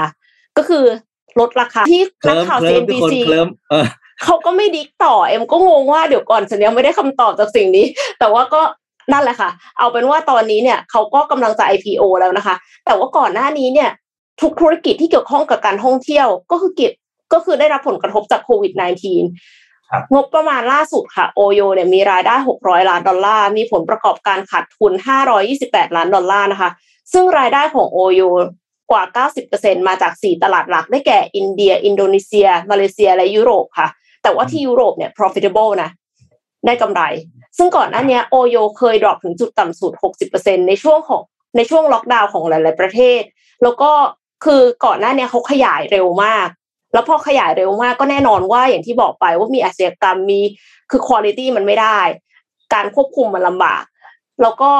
[0.58, 0.86] ก็คือ
[1.39, 3.14] ลดราคาที่นักข่าว CNBC
[4.24, 7.86] เขาก็ไม่ดิกต่อเอ็มก็งงว่าเดี๋ยวก่อนฉันยังไม่ได้คำตอบจากสิ่งนี้
[8.20, 8.62] แต่ว่าก็
[9.12, 13.89] นั่นแหละค่ะ เอาเป็นว่าตอนนี้เนี่ยเขาก็กำลังจะ IPO แล้วนะคะ แต่ว่าก่อนหน้านี้เนี่ย
[14.41, 16.91] ทุกธุรกิจที่เกี่ยวข้องกับการท่องเที่ยวก็คือกิจ
[17.34, 18.74] ก็คือได้รับผลกระทบจากโควิด
[19.39, 24.91] -19 งบประมาณล่าสุดค่ะโอโยเนี่ยมีรายได้ 600 ล้านดอลลาร์ มีผลประกอบการขาดทุน
[25.43, 26.70] 528 ล้านดอลลาร์นะคะ
[27.14, 28.22] ซึ่งรายได้ของโอโย
[28.91, 29.04] กว่า
[29.52, 33.88] 90%มาจาก 4 ตลาดหลัก ได้แก่อินเดีย อินโดนีเซีย มาเลเซีย และยุโรปค่ะ
[34.24, 35.89] แต่ว่าที่ยุโรปเนี่ย profitable นะ
[36.66, 37.01] ได้กำไร
[37.57, 39.91] ซึ่งก่อนหน้านี้โอโยเคยดรอปถึงจุดต่ำสุด
[40.32, 41.22] 60%ในช่วงของ
[41.57, 43.22] ในช่วงล็อกดาวน์ของหลาย ๆ ประเทศ
[43.64, 43.91] แล้วก็
[44.45, 46.47] คือก่อนหน้านี้เขาขยายเร็วมาก
[46.93, 50.39] แล้วพอขยายเร็วมากก็แน่นอนว่าอย่างที่บอกไปว่ามีอาชญากรรมมี
[50.91, 51.99] คือคุณภาพมันไม่ได้
[52.74, 53.84] การควบคุมมันลำบาก
[54.41, 54.72] แล้วก็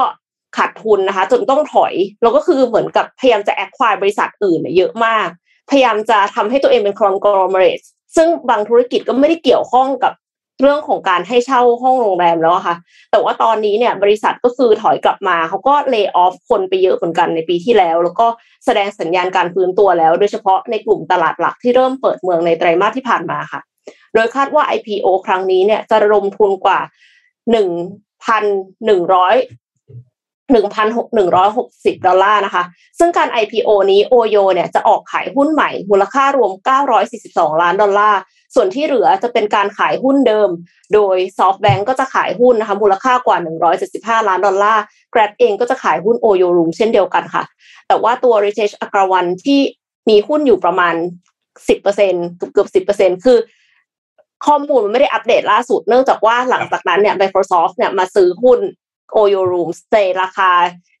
[0.56, 5.28] ขาดทุนนะคะ จนต้องถอย แล้วก็คือเหมือนกับพยายามจะแอคควายบริษัทอื่นเยอะมาก
[5.70, 7.82] พยายามจะทำให้ตัวเองเป็นคอนกรอมเรส
[8.16, 10.12] ซึ่งบางธุรกิจก็ไม่ได้เกี่ยวข้องกับ
[10.62, 12.76] เรื่องของการให้เช่าห้องโรงแรมแล้วค่ะ
[13.10, 18.26] แต่ว่าตอนนี้เนี่ยบริษัทก็คือถอยกลับมาเขาก็เลิกออฟคนไปเยอะเหมือนกันในปีที่แล้ว แล้วก็
[18.64, 23.60] แสดงสัญญาณการฟื้นตัวแล้ว โดยเฉพาะในกลุ่มตลาดหลักที่เริ่มเปิดเมืองในไตรมาสที่ผ่านมาค่ะ
[24.14, 26.78] โดยคาดว่า IPO ครั้งนี้เนี่ยจะระดมทุนกว่า
[27.52, 27.68] หนึ่ง
[28.24, 28.44] พัน
[28.86, 29.36] หนึ่งร้อย
[30.52, 32.64] หนึ่งพันหกหนึ่งร้อยหกสิบดอลลาร์นะคะ
[32.98, 36.52] ซึ่งการ IPO นี้โอโยเนี่ยจะออกขายหุ้นใหม่ มูลค่ารวม
[37.06, 38.20] 942ล้านดอลลาร์
[38.54, 40.48] ส่วนที่เหลือจะเป็นการขายหุ้นเดิม
[40.94, 43.38] โดย SoftBank ก็จะขายหุ้นนะคะมูลค่ากว่า
[43.82, 44.82] 175 ล้านดอลลาร์
[45.12, 47.44] Grab เองก็จะขายหุ้นโอโยรูมเช่นเดียวกันค่ะ
[47.88, 49.60] แต่ว่าตัว Ritesh อักรวันที่
[50.08, 50.94] มีหุ้นอยู่ประมาณ
[51.66, 53.38] 10%เกือบเกือบ10%คือ
[54.46, 58.60] ข้อมูลมันไม่ได้อัปเดตล่าสุดเนื่องจากว่าหลังจากนั้นเนี่ย Microsoft เนี่ยมาซื้อหุ้น
[59.20, 60.50] Oyo Rooms ในราคา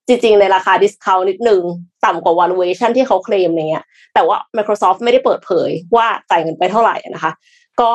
[0.08, 1.62] จริง ๆ ในราคา discount นิดนึง
[2.04, 3.84] ต่ำกว่า valuation ที่เขาเคลมอย่างเงี้ย
[4.14, 7.32] แต่ว่า Microsoft ไม่ได้เปิดเผยว่าจ่ายเงินไปเท่าไหร่นะคะ
[7.80, 7.90] ก็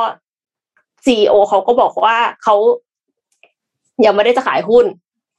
[1.05, 2.55] CEO เขาก็บอกว่าเขา
[4.05, 4.86] ยังไม่ได้จะขายหุ้น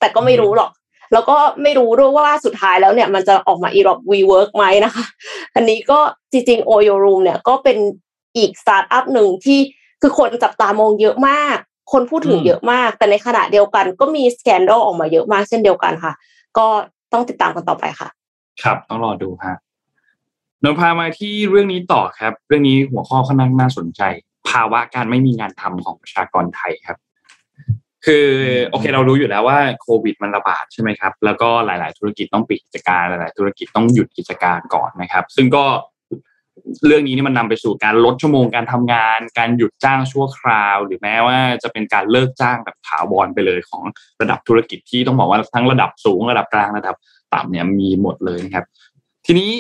[0.01, 0.71] แต่ก็ไม่รู้หรอก
[1.13, 5.05] แล้วก็ไม่รู้ด้วยว่าสุดท้ายแล้วเนี่ย มันจะออกมาอีรอบ WeWork ไหมนะคะ
[5.55, 6.01] อันนี้ก็
[6.33, 7.79] จริงๆ Oyo Room เนี่ยก็เป็น
[8.37, 9.61] อีกสตาร์ทอัพหนึ่งที่
[10.03, 11.57] คือคนจับตามองเยอะมาก
[11.93, 16.13] คนพูดถึงเยอะมาก แต่ในขณะเดียวกันก็มี scandal ออกมาเยอะมากเช่นเดียวกันค่ะ
[16.59, 16.67] ก็
[17.13, 18.09] ต้องติดตามกันต่อไปค่ะ
[18.63, 19.57] ครับต้องรอดูฮะ
[20.65, 24.03] นนท์พามาที่เรื่องนี้ต่อครับ เรื่องนี้หัวข้อค่อนข้างน่าสนใจ
[24.49, 26.99] ภาวะการไม่มีงานทำของประชากรไทยครับ
[28.07, 28.27] คือ
[28.71, 35.65] โอเคเรารู้อยู่แล้วว่าโควิดมันระบาดใช่ไหมครับ แล้วก็หลาย ๆ ธุรกิจต้องปิดกิจการหลาย ๆ ธุรกิจต้องหยุดกิจการก่อนนะครับ ซึ่งก็
[36.87, 43.83] เรื่องนี้นี่มันนำไปสู่การลดชั่วโมงการทำงาน การหยุดจ้างชั่วคราว หรือแม้ว่าจะเป็นการเลิกจ้างแบบถาวรไปเลยของ
[44.21, 46.97] ระดับธุรกิจที่ต้องบอกว่าทั้งระดับสูงระดับกลางระดับ
[47.35, 48.65] ต่ำเนี่ยมีหมดเลยนะครับ
[49.27, 49.51] ทีนี้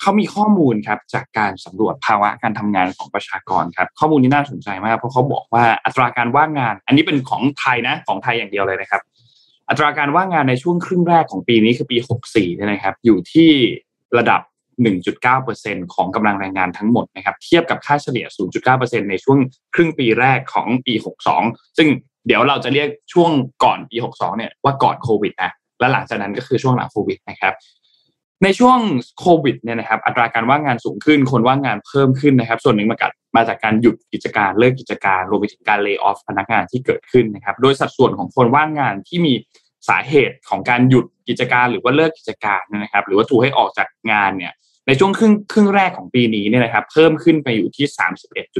[0.00, 9.02] เขามีข้อมูลครับจากการสำรวจภาวะการทำงานของประชากรครับ ข้อมูลนี้น่าสนใจมากเพราะเขาบอกว่าอัตราการว่างงาน อันนี้เป็นของไทยนะของไทยอย่างเดียวเลยนะครับ
[9.68, 11.96] อัตราการว่างงานในช่วงครึ่งแรกของปีนี้คือปี
[12.26, 13.50] 64เนี่ยนะครับ อยู่ที่
[14.18, 14.40] ระดับ
[14.82, 18.26] 1.9%ของกำลังแรงงานทั้งหมดนะครับเทียบกับค่าเฉลี่ย
[18.68, 19.38] 0.9%ในช่วง
[19.74, 20.94] ครึ่งปีแรกของปี
[21.36, 21.88] 62 ซึ่ง
[22.26, 23.30] เดี๋ยวเราจะเรียกช่วง
[23.64, 25.50] ก่อนปี 62 เนี่ยว่าก่อนโควิดนะ
[25.80, 27.54] และหลังจากนั้นก็คือช่วงหลังโควิดนะครับ
[28.44, 28.78] ในช่วง
[29.20, 39.34] โควิดเนี่ยนะครับอัตราการว่างงานสูงขึ้น คนว่างงานเพิ่มขึ้นนะครับ ส่วนหนึ่งมาจากมาจากการหยุดกิจการเลิกกิจการรวมไปถึงการเลิกออฟพนักงานที่เกิดขึ้นนะครับ โดยสัดส่วนของคนว่างงานที่มี
[39.88, 44.52] สาเหตุของการหยุดกิจการหรือว่าเลิกกิจการนะครับ หรือว่าถูกให้ออกจากงานเนี่ย
[44.86, 47.86] ในช่วงครึ่งครึ่งแรกของปีนี้เนี่ยนะครับเพิ่มขึ้นไปอยู่ที่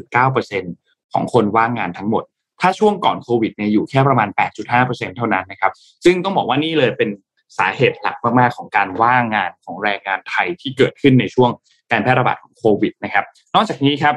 [0.00, 2.24] 31.9%ของคนว่างงานทั้งหมด
[2.60, 4.28] ถ้าช่วงก่อนโควิดเนี่ยอยู่แค่ประมาณ
[4.72, 5.72] 8.5%เท่านั้นนะครับ
[6.04, 7.10] ซึ่งต้องบอกว่านี่เลยเป็น
[7.58, 11.50] สาเหตุหลักมากๆของการว่างงานของแรงงานไทยที่เกิดขึ้นในช่วง
[11.90, 14.14] การแพร่ระบาดของโควิดนะครับ นอกจากนี้ครับ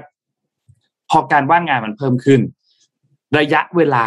[1.09, 2.41] พอการว่างงานมันเพิ่มขึ้น
[3.37, 4.05] ระยะเวลา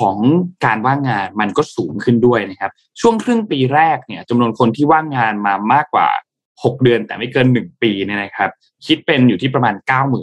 [0.00, 0.16] ของ
[0.64, 2.70] การว่างงานมันก็สูงขึ้นด้วยนะครับ
[3.00, 6.08] ช่วงครึ่งปีแรกเนี่ยจำนวนคนที่ว่างงานมามากกว่า
[6.48, 8.50] 6 เดือนแต่ไม่เกิน 1 ปีเนี่ยนะครับ
[8.86, 9.74] คิดเป็นอยู่ที่ประมาณ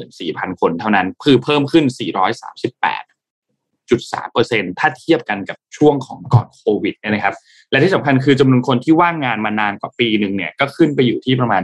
[0.05, 7.35] 94,000 คนเท่านั้น คือเพิ่มขึ้น 438.3%ถ้าเทียบกันกับช่วงของก่อนโควิดนะครับ
[7.71, 11.63] และที่สำคัญคือจำนวนคนที่ว่างงานมานานกว่าปีหนึ่งเนี่ยก็ขึ้นไปอยู่ที่ประมาณ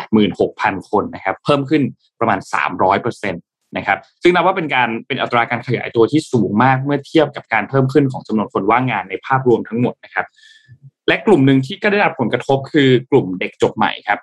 [0.00, 1.82] 86,000 คนนะครับ เพิ่มขึ้น
[2.20, 2.38] ประมาณ
[2.94, 10.26] 300% นะครับซึ่งนับว่าเป็นการเป็นอัตราการขยายตัวที่สูงมากเมื่อเทียบกับการเพิ่มขึ้นของจำนวนคนว่างงานในภาพรวมทั้งหมดนะครับ
[11.08, 14.18] และกลุ่มหนึ่งที่ก็ได้รับผลกระทบคือกลุ่มเด็กจบใหม่ครับ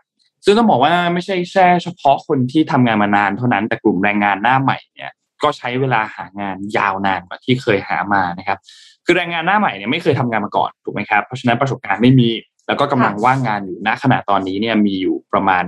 [0.45, 5.11] ซึ่งต้องบอกว่าไม่ใช่แค่เฉพาะคนที่ทำงานมานานเท่านั้นแต่กลุ่มแรงงานหน้าใหม่เนี่ย
[5.43, 8.57] ก็ใช้เวลาหางานยาวนานกว่าที่เคยหามานะครับ
[9.05, 12.29] คือแรงงานหน้าใหม่เนี่ยไม่เคยทำงานมาก่อนถูกไหมครับเพราะฉะนั้นประสบการณ์ไม่มี
[12.67, 15.65] แล้วก็กำลังว่างงานอยู่ณขณะตอนนี้เนี่ยมีอยู่ประมาณ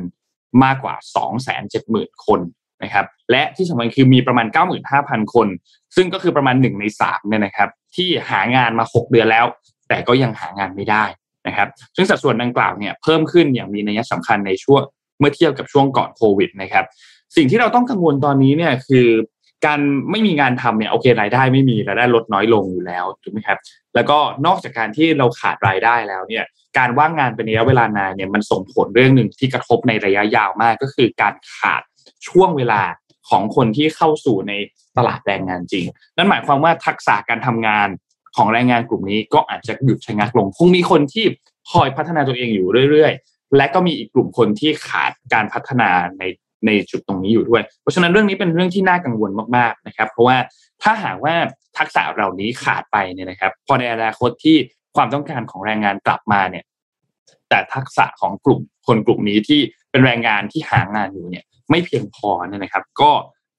[0.63, 0.95] มากกว่า
[1.59, 2.39] 270,000 คน
[2.84, 4.47] นะครับและที่สำคัญคือมีประมาณ
[4.89, 5.47] 95,000 คน
[5.95, 9.45] ซึ่งก็คือประมาณ 1 ใน3เนี่ยนะครับที่หางานมา 6 เดือนแล้ว
[9.89, 11.03] แต่ก็ยังหางานไม่ได้
[11.47, 14.81] นะครับซึ่งสัดส่วนดังกล่าวเนี่ยเพิ่มขึ้นอย่างมีนัยสำคัญในช่วง
[15.19, 16.86] เมื่อเทียบกับช่วงก่อนโควิดนะครับ
[17.36, 19.07] สิ่งที่เราต้องกังวลตอนนี้เนี่ยคือ
[19.65, 19.79] การ
[20.11, 23.57] ไม่มีงานทำเนี่ยโอเครายได้ไม่มีรายได้ลดน้อยลงอยู่แล้วถูกไหมครับ
[23.95, 26.43] แล้วก็นอกจากการที่เราขาดรายได้แล้วเนี่ย
[26.77, 31.81] การว่างงานเป็นระยะเวลานานเนี่ยมันส่งผลเรื่องหนึ่งที่กระทบในระยะยาวมากก็คือการขาด
[32.28, 32.82] ช่วงเวลา
[33.30, 34.54] ของคนที่เข้าสู่ใน
[34.97, 35.86] ตลาดแรงงานจริง
[36.18, 37.88] นั่นหมายความว่าทักษะการทำงาน
[38.36, 41.26] ของแรงงานกลุ่มนี้ก็อาจจะหยุดชะงักลง คงมีคนที่
[41.72, 45.89] คอยพัฒนาตัวเองอยู่เรื่อยๆ และก็มีอีกกลุ่มคนที่ขาดการพัฒนา
[46.20, 46.24] ใน
[46.66, 50.38] ในจุดตรงนี้อยู่ด้วย เพราะฉะนั้นเรื่องนี้เป็นเรื่องที่น่ากังวลมากๆนะครับ เพราะว่า
[50.84, 51.36] ถ้าหากว่า
[51.78, 54.58] ทักษะเหล่านี้ขาดไปเนี่ยนะครับ พอในอนาคตที่
[54.95, 56.66] ความต้องการของแรงงานกลับมาเนี่ย
[57.49, 59.62] แต่ทักษะของกลุ่มคนกลุ่มนี้ที่
[59.94, 63.12] เป็นแรงงานที่หางานอยู่เนี่ยไม่เพียงพอเนี่ยนะครับ ก็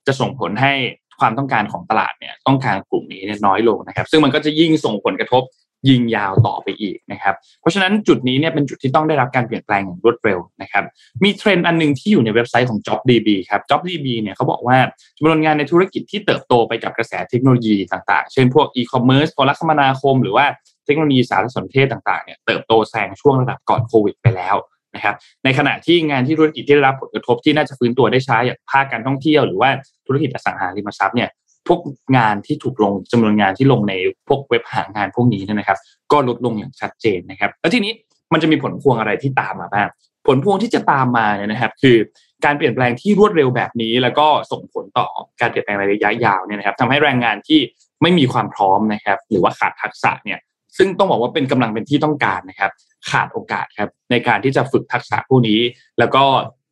[0.07, 0.73] จะส่งผลให้
[1.21, 5.43] ความต้องการของตลาดเนี่ยต้องการกลุ่มนี้เนี่ยน้อยลงนะครับ ซึ่งมันก็จะยิ่งส่งผลกระทบ
[5.91, 10.85] ยิงยาวต่อไปอีกนะครับ เพราะฉะนั้นจุดนี้เนี่ยเป็นจุดที่ต้องได้รับการเปลี่ยนแปลงอย่างรวดเร็วนะครับ
[11.25, 14.77] มีเทรนด์อันนึงที่อยู่ในเว็บไซต์ของ JobDB ครับ JobDB เนี่ยเขาบอกว่า
[15.17, 20.47] จำนวนงานในธุรกิจที่เติบโตไปกับกระแสเทคโนโลยีต่างๆ เช่นพวก e-commerce โทรคมนาคม หรือว่า
[20.85, 24.57] เทคโนโลยีสารสนเทศต่างๆเนี่ยเติบโตแซงช่วงระดับก่อนโควิดไปแล้ว
[24.95, 25.15] นะครับ
[25.45, 29.71] ในขณะที่งานที่ธุรกิจที่ได้รับผลกระทบที่น่าจะฟื้นตัวได้ช้าอย่างภาคการท่องเที่ยวหรือว่า
[30.07, 31.29] ธุรกิจอสังหาริมทรัพย์เนี่ย
[31.69, 31.81] พวก
[32.17, 33.95] งานที่ถูกลงจำนวนงานที่ลงใน
[34.29, 35.79] พวกเว็บหางานพวกนี้นะครับ
[36.13, 37.93] ก็ลดลงอย่างชัดเจนนะครับ แล้วทีนี้
[38.33, 39.89] มันจะมีผลพวงอะไรที่ตามมาบ้าง
[40.27, 41.97] ผลพวงที่จะตามมาเนี่ยนะครับ คือ
[42.45, 45.07] การเปลี่ยนแปลงที่รวดเร็วแบบนี้ แล้วก็ส่งผลต่อ
[45.41, 47.61] การเปลี่ยนแปลงในระยะยาวเนี่ยนะครับทำให้แรงงานที่
[48.03, 50.39] ไม่มีความพร้อมนะครับ หรือว่าขาดทักษะเนี่ย
[50.79, 52.71] ซึ่งต้องบอกว่าเป็นกำลังเป็นที่ต้องการนะครับ
[53.11, 55.61] ขาดโอกาสครับในการที่จะฝึกทักษะพวกนี้
[55.99, 56.25] แล้วก็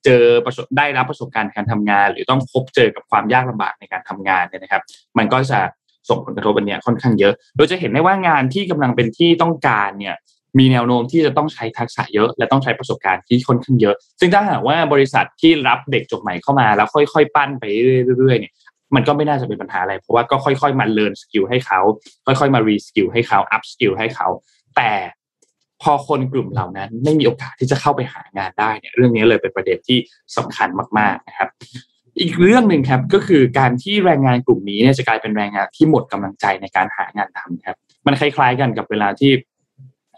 [0.05, 4.83] เจอประสบได้รับประสบการณ์การทำงาน หรือต้องพบเจอกับความยากลำบากในการทำงานเนี่ยนะครับ
[5.19, 5.61] มันก็จะ
[6.09, 10.17] ส่งผลกระทบอันนี้ค่อนข้างเยอะ โดยจะเห็นได้ว่างานที่กำลังเป็นที่ต้องการเนี่ย
[10.59, 17.65] มีแนวโน้มที่จะต้องใช้ทักษะเยอะ และต้องใช้ประสบการณ์ที่ค่อนข้างเยอะ ซึ่งถ้าหากว่าบริษัทที่รับเด็กจบใหม่เข้ามา แล้วค่อยๆ ปั้นไป
[18.17, 18.53] เรื่อยๆเนี่ย
[18.95, 21.81] มันก็ไม่น่าจะเป็นปัญหาอะไร เพราะว่าก็ค่อยๆ มาเรียน skill ให้เขา
[22.27, 24.29] ค่อยๆ มา reskill ให้เขา upskill ให้เขา
[24.77, 24.91] แต่
[25.83, 29.99] พอคนกลุ่มเหล่านั้นไม่มีโอกาสที่จะเข้าไปหางานได้เนี่ยเรื่องนี้เลยเป็นประเด็นที่
[30.37, 30.69] สำคัญ
[30.99, 31.49] มากๆนะครับ
[32.21, 37.77] อีกเรื่องหนึ่งครับก็คือการที่แรงงานกลุ่มนี้เนี่ยจะกลายเป็นแรงงานที่หมดกำลังใจในการหางานทำครับ
[38.07, 39.33] มันคล้าย ๆกันกับเวลาที่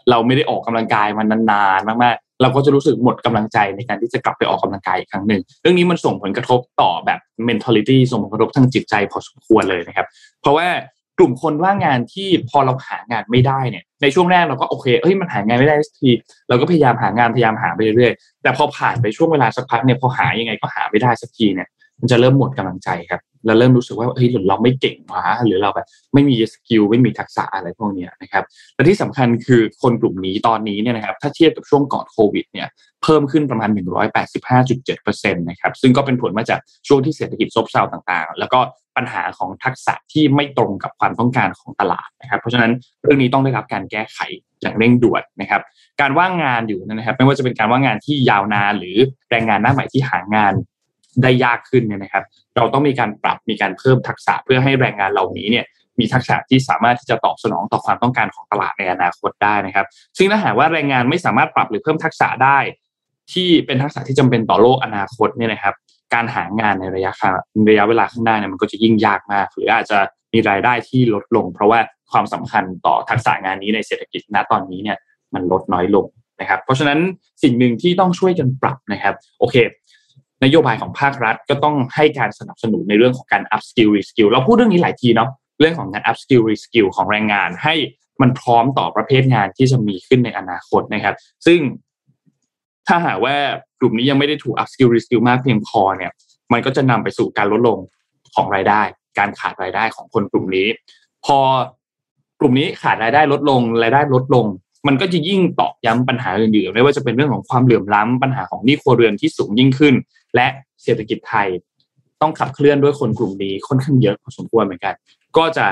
[0.09, 10.07] เราไม่ได้ออกกำลังกายมันนานๆมากๆ เราก็จะรู้สึกหมดกำลังใจในการที่จะกลับไปออกกำลังกายอีกครั้งหนึ่ง เรื่องนี้มันส่งผลกระทบต่อแบบ mentality ส่งผลกระทบทางจิตใจพอสมควรเลยนะครับ
[10.41, 10.67] เพราะว่า
[11.17, 16.11] กลุ่มคนว่างงานที่พอเราหางานไม่ได้เนี่ย ในช่วงแรกเราก็โอเคเอ้ยมันหางานไม่ได้สักที
[16.49, 21.67] เราก็พยายามหางานพยายามหาไปเรื่อยๆแต่พอผ่านไปช่วงเวลาสักพักเนี่ยพอหายังไงก็หาไม่ได้สักทีเนี่ย
[21.99, 28.43] มันจะเริ่มหมดกำลังใจครับแล้วเริ่มรู้สึกว่าเฮ้ยหรือเราไม่เก่งวะหรือเราแบบไม่มีสกิลไม่มีทักษะอะไรพวกเนี้ยนะครับ
[28.75, 32.67] และที่สำคัญคือคนกลุ่มนี้ตอนนี้เนี่ยนะครับถ้าเทียบกับช่วงก่อนโควิดเนี่ย
[33.03, 33.69] เพิ่มขึ้นประมาณ
[34.35, 38.59] 185.7%นะครับซึ่งก็เป็นผลมาจากช่วงที่เศรษฐกิจซบเซาต่างๆ แล้วก็
[38.97, 42.71] ปัญหาของทักษะที่ไม่ตรงกับความต้องการของตลาดนะครับ เพราะฉะนั้น
[43.03, 44.17] เรื่องนี้ต้องได้รับการแก้ไข
[44.61, 45.61] อย่างเร่งด่วนนะครับ
[46.01, 48.97] การว่างงานอยู่นะครับ ไม่ว่าจะเป็นการว่างงานที่ยาวนานหรือ
[49.29, 50.53] แรงงานหน้าใหม่ที่หางาน
[51.23, 52.23] ได้ยากขึ้นเนี่ยนะครับ
[52.55, 55.65] เราต้องมีการปรับมีการเพิ่มทักษะเพื่อให้แรงงานเหล่านี้เนี่ย
[55.99, 59.85] มีทักษะที่สามารถที่จะตอบสนองต่อความต้องการของตลาดในอนาคตได้นะครับ
[60.17, 62.59] ซึ่งถ้าหากว่าแรงงานไม่สามารถปรับหรือเพิ่มทักษะได้
[63.33, 65.73] ที่เป็นทักษะที่จำเป็นต่อโลกอนาคตเนี่ยนะครับ
[66.13, 67.11] การหางานในระยะ
[67.69, 69.99] ระยะเวลาข้างหน้าเนี่ยมันก็จะยิ่งยากมาก หรืออาจจะ
[70.33, 71.79] มีรายได้ที่ลดลง เพราะว่า
[72.11, 74.97] ความสำคัญต่อทักษะงานนี้ในเศรษฐกิจณตอนนี้เนี่ย
[75.33, 76.05] มันลดน้อยลง
[76.39, 76.99] นะครับ เพราะฉะนั้น
[77.43, 79.55] สิ่งหนึ่งที่ต้องช่วยกันปรับนะครับ โอเค
[80.43, 85.29] นโยบายของภาครัฐก็ต้องให้การสนับสนุนในเรื่องของการ up skill re skill เราพูดเรื่องนี้หลายทีเนาะ
[85.59, 87.75] เรื่องของการ up skill re skill ของแรงงานให้
[88.21, 91.59] มันพร้อมต่อประเภทงานที่จะมีขึ้นในอนาคตนะครับ ซึ่ง
[92.87, 93.35] ถ้าหากว่า
[93.79, 96.11] กลุ่มนี้ยังไม่ได้ถูก up skill re skill มากเพียงพอเนี่ย
[96.53, 97.77] มันก็จะนำไปสู่การลดลง
[98.35, 98.81] ของรายได้
[99.19, 100.67] การขาดรายได้ของคนกลุ่มนี้
[101.25, 101.37] พอ
[102.39, 104.45] กลุ่มนี้ขาดรายได้ลดลงรายได้ลดลง
[104.87, 109.93] มันก็จะยิ่งตอกย้ำปัญหาอื่นๆไม่ว่าจะเป็นเรื่องของความเหลื่อมล้ำปัญหาของหนี้ครัวเรือนที่สูงยิ่งขึ้น
[110.35, 110.47] และ
[110.83, 111.47] เศรษฐกิจไทย
[112.21, 114.93] ต้องขับเคลื่อนด้วยคนกลุ่มนี้ค่อนข้างเยอะพอสมควรเหมือนกัน
[115.37, 115.65] ก็จะ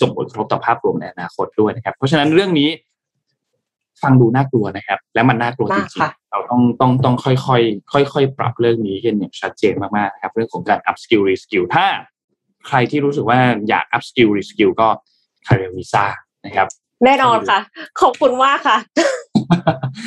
[0.00, 2.68] ส่งผลกระทบต่อภาพรวมในอนาคตด้วยนะครับ เพราะฉะนั้นเรื่องนี้
[4.02, 11.86] ฟังดูน่ากลัวนะครับ และมันน่ากลัวจริงๆ เราต้องต้องต้องค่อยๆค่อยๆปรับเรื่องนี้กันอย่างชัดเจนมากๆครับเรื่องของการ up skill re skill ถ้า
[12.66, 13.38] ใครที่รู้สึกว่า
[13.68, 14.88] อยาก up skill re skill ก็
[15.46, 16.04] career visa
[16.46, 16.68] นะครับ
[17.04, 17.58] แน่นอนค่ะ
[18.00, 18.78] ขอบคุณมากค่ะ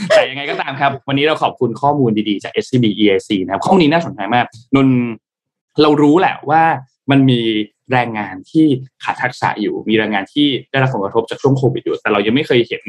[0.09, 4.87] แต่ยังไงก็ตามครับ วันนี้เราขอบคุณข้อมูลดีๆจาก SCB EIC นะครับข้อมูลนี้น่าสนใจมากนน
[5.81, 6.63] เรารู้แหละว่า
[7.11, 7.39] มันมี
[7.91, 8.65] แรงงานที่
[9.03, 12.83] ขาดทักษะอยู่ มีแรงงานที่ได้รับผลกระทบจากช่วงโควิดอยู่ แต่เรายังไม่เคยเห็น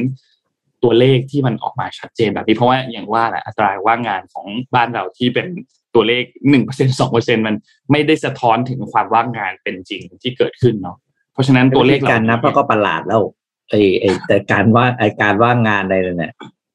[0.84, 5.46] ตัวเลขที่มันออกมาชัดเจนแบบนี้เพราะว่าอย่างว่าแหละอัตราว่างงานของบ้านเราที่เป็น
[5.94, 7.54] ตัวเลขหนึ่งเปอร์เซ็นสองเปอร์เซ็นมัน
[7.90, 10.96] ไม่ได้สะท้อนถึงความว่างงานเป็นจริงที่เกิดขึ้นเนาะ
[11.32, 13.22] เพราะฉะนั้นตัวเลขการนับก็ประหลาดแล้ว
[13.70, 16.32] ไอ้ไอ้แต่การว่าไอ้การว่างงานอะไรเนี่ย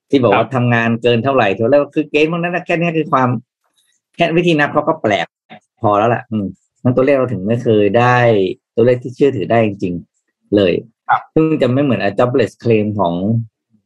[0.10, 3.30] ที่บอกว่าทำงานเกินเท่าไหร่เท่าแล้วคือเกณฑ์พวกนั้นแค่นี้คือความ
[4.16, 5.28] แค่วิธีนับเขาก็แปลก
[5.82, 6.46] พอแล้วแหละอืม
[6.84, 8.18] นั้นตัวเลขเราถึงไม่เคยได้
[8.76, 9.94] ตัวเลขที่เชื่อถือได้จริง
[10.24, 10.74] ๆ เลย
[11.34, 13.14] ซึ่งจะไม่เหมือน jobless claim ของ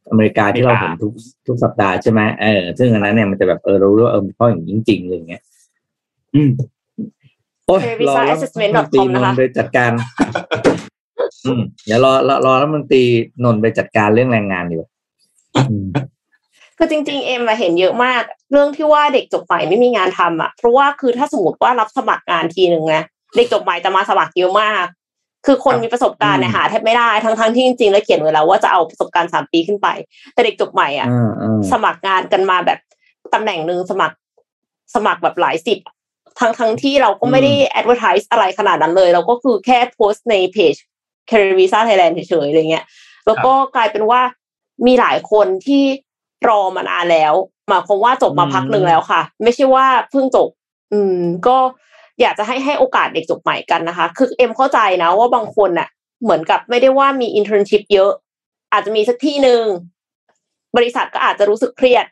[0.10, 1.14] อเมริกาที่เราเห็นทุก
[1.47, 5.41] ทุกสัปดาห์ใช่ไหมเออซึ่งอันนั้นเนี่ยมันจะแบบเออเรารู้ว่าเออเพราะอย่างจริงๆเลยเงี้ย
[6.36, 6.49] อืม
[7.68, 8.38] โอ้ยรอแล้ว
[8.78, 9.91] มันตีนนไปจัดการ
[11.45, 13.01] อืมเดี๋ยวรอรอรอแล้วมันตี
[13.43, 14.89] นนไปจัดการเรื่องแรงงานดีกว่า
[16.78, 23.04] คือจริง ๆ เอ็มเห็นเยอะมาก เรื่องที่ว่าเด็กจบใหม่ไม่มีงานทำอะ เพราะว่าคือถ้าสมมติว่ารับสมัครงานทีหนึ่งนะ
[23.36, 24.86] เด็กจบใหม่จะมาสมัครเยอะมาก
[25.46, 29.88] คือคนมีประสบการณ์เนี่ยหาแทบไม่ได้ทั้งทั้งที่จริงๆแล้วเขียนไว้แล้วว่าจะเอาประสบการณ์สามปีขึ้นไป
[30.34, 31.08] แต่เด็กจบใหม่อะ
[31.72, 32.80] สมัครงานกันมาแบบ
[33.34, 34.16] ตำแหน่งหนึ่งสมัคร
[34.96, 35.80] สมัครแบบหลายสิบ
[36.39, 40.74] ทั้งทั้งที่เราก็ไม่ได้ advertise อะไรขนาดนั้นเลย เราก็คือแค่โพสต์ในเพจ
[41.30, 42.86] Career Visa Thailand เฉยๆอะไรเงี้ย
[43.26, 44.22] แล้วก็กลายเป็นว่า
[44.86, 45.84] มีหลายคนที่
[46.48, 47.34] รอมานานแล้ว
[47.70, 50.50] หมายความว่าจบมาพักหนึ่งแล้วค่ะ ไม่ใช่ว่าเพิ่งจบ
[50.94, 51.58] อืม ก็
[52.22, 55.88] อยากจะให้ให้โอกาสเด็กจบใหม่กันนะคะ คือเอ็มเข้าใจนะว่าบางคนน่ะ
[56.24, 58.11] เหมือนกับไม่ได้ว่ามี internship เยอะ
[58.72, 59.64] อาจจะมีสักที่หนึ่ง
[60.78, 62.05] บริษัทก็อาจจะรู้สึกเครียด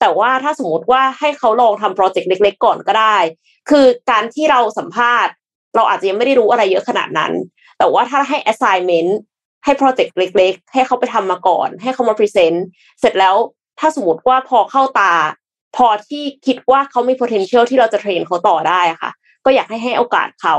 [0.00, 3.16] แต่ว่าถ้าสมมติว่าให้เขาลองทำ project เล็ก ๆ ก่อนก็ได้
[3.70, 5.32] คือการที่เราสัมภาษณ์
[5.76, 7.32] เราอาจจะยังไม่ได้รู้อะไรเยอะขนาดนั้น
[7.78, 9.12] แต่ว่าถ้าให้ assignment
[9.64, 12.66] ให้ project เล็ก ๆ ให้เขาไปทำมาก่อน ให้เขามา present
[13.00, 13.36] เสร็จแล้ว
[13.78, 15.14] ถ้าสมมติว่าพอเข้าตา
[15.76, 19.10] พอที่คิดว่าเขามี potential ที่เราจะเทรนเขาต่อได้ค่ะ
[19.48, 20.56] ก็อยากให้ให้โอกาสเขา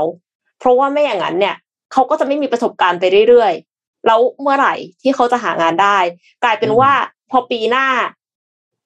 [0.58, 1.56] เพราะว่าไม่อย่างนั้นเนี่ย
[1.92, 5.98] เขาก็จะไม่มีประสบการณ์ไปเรื่อยๆ แล้วเมื่อไหร่ที่เขาจะหางานได้
[6.44, 6.92] กลายเป็นว่า
[7.30, 7.86] พอปีหน้า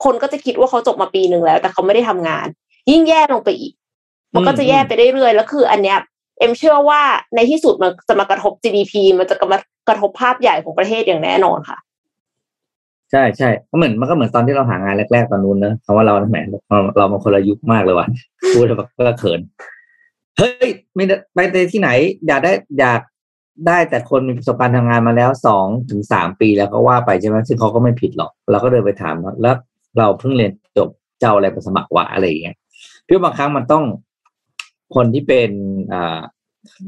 [0.05, 2.47] คนก็จะคิดว่าเขาจบมาปีหนึ่งแล้ว แต่เขาไม่ได้ทำงาน
[2.91, 3.73] ยิ่งแย่ลงไปอีก
[4.35, 5.99] มันก็จะแย่ไปเรื่อยๆ แล้วคืออันเนี้ย
[6.39, 7.01] เอ็มเชื่อว่า
[7.35, 11.79] ในที่สุดมันจะมากระทบ GDP มันจะมากระทบภาพใหญ่ของประเทศอย่างแน่นอนค่ะ
[13.11, 16.39] ใช่ใช่ก็เหมือนมันก็เหมือนตอนที่เราหางานแรก ๆ ตอนนู้นนะคำว่าเราแหม
[16.69, 18.07] เราเรามาคนละยุคมากเลยว่ะ
[18.55, 19.41] พูดแบบก็เขิน
[20.39, 21.05] เฮ้ยไม่
[21.35, 21.91] ไปในที่ไหน
[22.27, 23.01] อยากได้อยาก
[23.67, 29.57] ได้แต่คนมีประสบการณ์ทำงานมาแล้วสองถึงสามปีแล้วก็ว่าไปใช่ไหมซึ่งเขาก็ไม่ผิดหรอก เราก็เดินไปถามแล้ว
[29.99, 30.89] เราเพิ่งเรียนจบ
[31.21, 32.57] เจ้าอะไรไปสมัครวะอะไรอย่างเงี้ย
[33.07, 33.85] พี่บางครั้งมันต้อง
[34.95, 35.51] คนที่เป็น
[35.93, 36.21] อ่า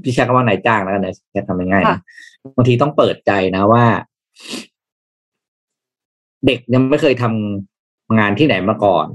[0.02, 3.84] พี่ใช้คำว่านายจ้างแล้วกันนะแค่ทำง่ายๆบางทีต้องเปิดใจนะว่า
[6.46, 9.06] เด็กยังไม่เคยทำงานที่ไหนมาก่อน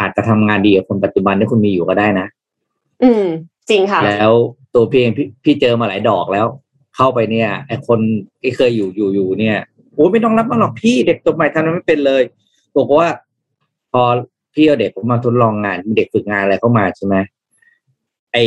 [0.00, 2.26] อาจจะทำงานดีกับคนปัจจุบันที่คุณมีอยู่ก็ได้นะ
[3.02, 3.26] อืม
[3.68, 4.32] จริงค่ะ แล้ว
[4.74, 6.46] ตัวพี่เองพี่พี่เจอมาหลายดอกแล้ว
[6.96, 7.98] เข้าไปเนี่ยไอคน
[8.40, 9.58] ที่เคยอยู่อยู่อยู่เนี่ย
[9.94, 12.22] โอ้ไม่ต้องรับมาหรอกพี่เด็กจบใหม่ทำไม่เป็นเลย
[12.76, 13.08] บอกว่า
[13.92, 14.02] พอ
[14.54, 17.16] พี่เอาเด็กผมมาทดลองงานเด็กฝึกงานอะไรเข้ามาใช่ไหม
[18.32, 18.42] ไอ้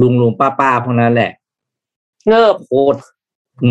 [0.00, 1.30] ลุงลุงป้าป้าพวกนั้นแหละ
[2.28, 2.98] เงิบโคตร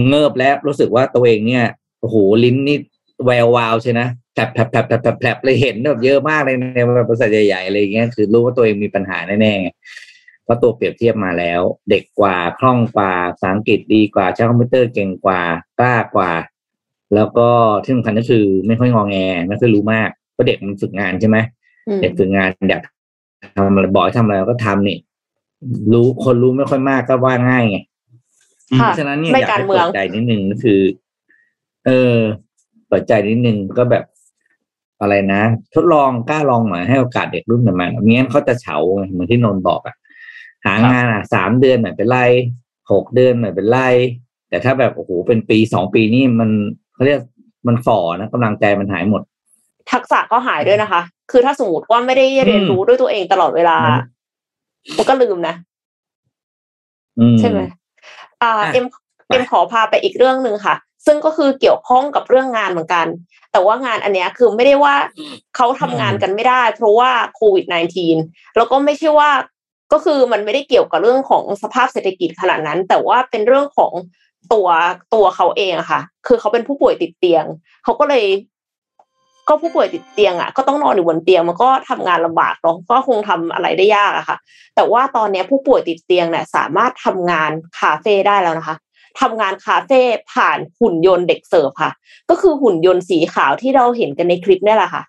[0.09, 1.65] เงิบแล้วรู้สึกว่าตัวเองเนี่ย
[1.99, 2.77] โอ้โหลิ้นนี่
[3.25, 6.79] แวววาวใช่นะแผลบแผลบแผลบแผลบแผลบแผลบเลยเห็นแบบเยอะมากเลยใน
[7.09, 10.08] บริษัทใหญ่ๆอะไรอย่างเงี้ยคือรู้ว่าตัวเองมีปัญหาแน่ๆไงเพ
[10.49, 15.41] ราะตัวเปรียบเทียบมาแล้ว เด็กกว่าคล่องกว่าภาษาอังกฤษดีกว่าใช้คอมพิวเตอร์เก่งกว่า
[15.79, 16.31] กล้ากว่า
[17.15, 17.49] แล้วก็
[17.83, 21.37] ที่สำคัญก็คือไม่ค่อยงอแงไม่ค่อยรู้มากเพราะเด็กมันฝึกงานใช่ไหม
[21.87, 22.81] อืมเด็กฝึกงานอยาก
[23.55, 24.97] ทำอะไรบอกให้ทำอะไรก็ทำนี่
[25.93, 27.77] รู้คนรู้ไม่ค่อยมากก็ว่าง่ายไง
[28.79, 30.79] ค่ะเพราะฉะนั้นเนี่ยในอยากการให้เมืเปิองดใจนิดนึงก็คือ
[31.85, 32.15] เออ
[32.87, 34.03] เปิดใจนิดนึงก็แบบ
[35.01, 35.41] อะไรนะ
[35.75, 39.95] ทดลองกล้าลองหน่อยให้โอกาสเด็กรุ่นใหม่ๆไม่งั้นเขาจะเฉาไงเหมือนที่นนท์บอกอะ
[40.65, 42.19] หางานอะสามเดือนหน่อยเป็นไร
[42.91, 43.79] หกเดือนหน่อยเป็นไร
[44.49, 46.49] แต่ถ้าแบบโอ้โหเป็นปีสองปีนี่มัน
[46.93, 47.19] เขาเรียก
[47.67, 49.21] มันฝ่อนะกำลังใจมันหายหมด
[49.91, 51.01] ทักษะก็หายด้วยนะคะ
[51.31, 53.93] คือถ้าสมมติว่าไม่ได้เรียนรู้ด้วยตัวเองตลอดเวลาอื
[54.93, 55.55] มมันก็ลืมนะ
[57.19, 57.59] อืมใช่ไหม
[58.41, 58.85] อ่าอะเอ็ม
[59.27, 63.07] ไปเอ็มขอพาไปอีกเรื่องหนึ่งค่ะ ซึ่งก็คือเกี่ยวข้องกับเรื่องงานเหมือนกัน
[63.51, 64.95] แต่ว่างานอันเนี้ยคือไม่ได้ว่า
[65.55, 67.65] เขาทำงานกันไม่ได้ เพราะว่าโควิด
[68.11, 69.29] -19 แล้วก็ไม่ใช่ว่า
[69.91, 73.93] ก็คือมันไม่ได้เกี่ยวกับเรื่องของสภาพเศรษฐกิจขนาดนั้น แต่ว่าเป็นเรื่องของ
[74.53, 74.67] ตัว
[75.13, 77.45] ตัวเขาเองอะค่ะ คือเขาเป็นผู้ป่วยติดเตียง
[77.83, 78.25] เขาก็เลย
[79.47, 84.37] ก็ผู้ป่วยติดเตียงอะก็ต้องนอนอยู่บนเตียง มันก็ทำงานลำบากเนาะก็คงทำอะไรได้ยากอะค่ะ
[84.75, 88.75] แต่ว่าตอนนี้ผู้ป่วยติดเตียงเนี่ยสามารถทำงานคาเฟ่ได้แล้วนะคะ
[89.21, 90.01] ทำงานคาเฟ่
[90.33, 91.91] ผ่านหุ่นยนต์เด็กเสิร์ฟค่ะ
[92.29, 95.03] ก็คือหุ่นยนต์สีขาวที่เราเห็นกันในคลิปนี่แหละค่ะ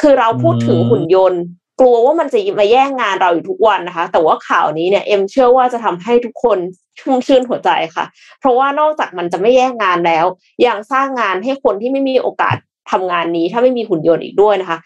[0.00, 1.42] คือเราพูดถึงหุ่นยนต์
[1.80, 6.58] กลัวว่ามันจะมาแย่งงานเราอยู่ทุกวันนะคะ แต่ว่าข่าวนี้เนี่ยเอ็มเชื่อว่าจะทำให้ทุกคน
[6.98, 8.04] ชุ่มชื่นหัวใจค่ะ
[8.40, 10.26] เพราะว่านอกจากมันจะไม่แย่งงานแล้ว
[10.66, 12.56] ยังสร้างงานให้คนที่ไม่มีโอกาส
[12.92, 14.78] ทำงานนี้ถ้าไม่มีหุ่นยนต์อีกด้วยนะคะ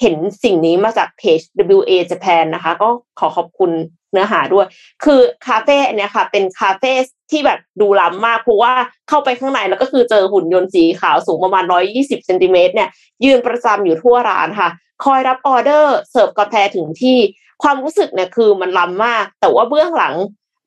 [0.00, 0.14] เห็น
[0.44, 1.40] สิ่งนี้มาจากเพจ
[1.76, 3.70] WA Japan นะคะ ก็ขอขอบคุณ
[4.12, 4.66] เนื้อหาด้วย
[5.04, 6.92] คือคาเฟ่เนี้ยค่ะ เป็นคาเฟ่
[7.30, 8.72] ที่แบบดูล้ำมากเพราะว่า
[9.08, 11.64] เข้าไปข้างในแล้วก็คือเจอหุ่นยนต์สีขาวสูงประมาณ
[11.94, 12.88] 120เซนติเมตรเนี่ย
[13.24, 14.68] ยืนประจำอยู่ทั่วร้านค่ะ
[15.04, 17.18] คอยรับออเดอร์เสิร์ฟกาแฟถึงที่
[17.62, 20.14] ความรู้สึกเนี่ยคือมันล้ำมาก แต่ว่าเบื้องหลัง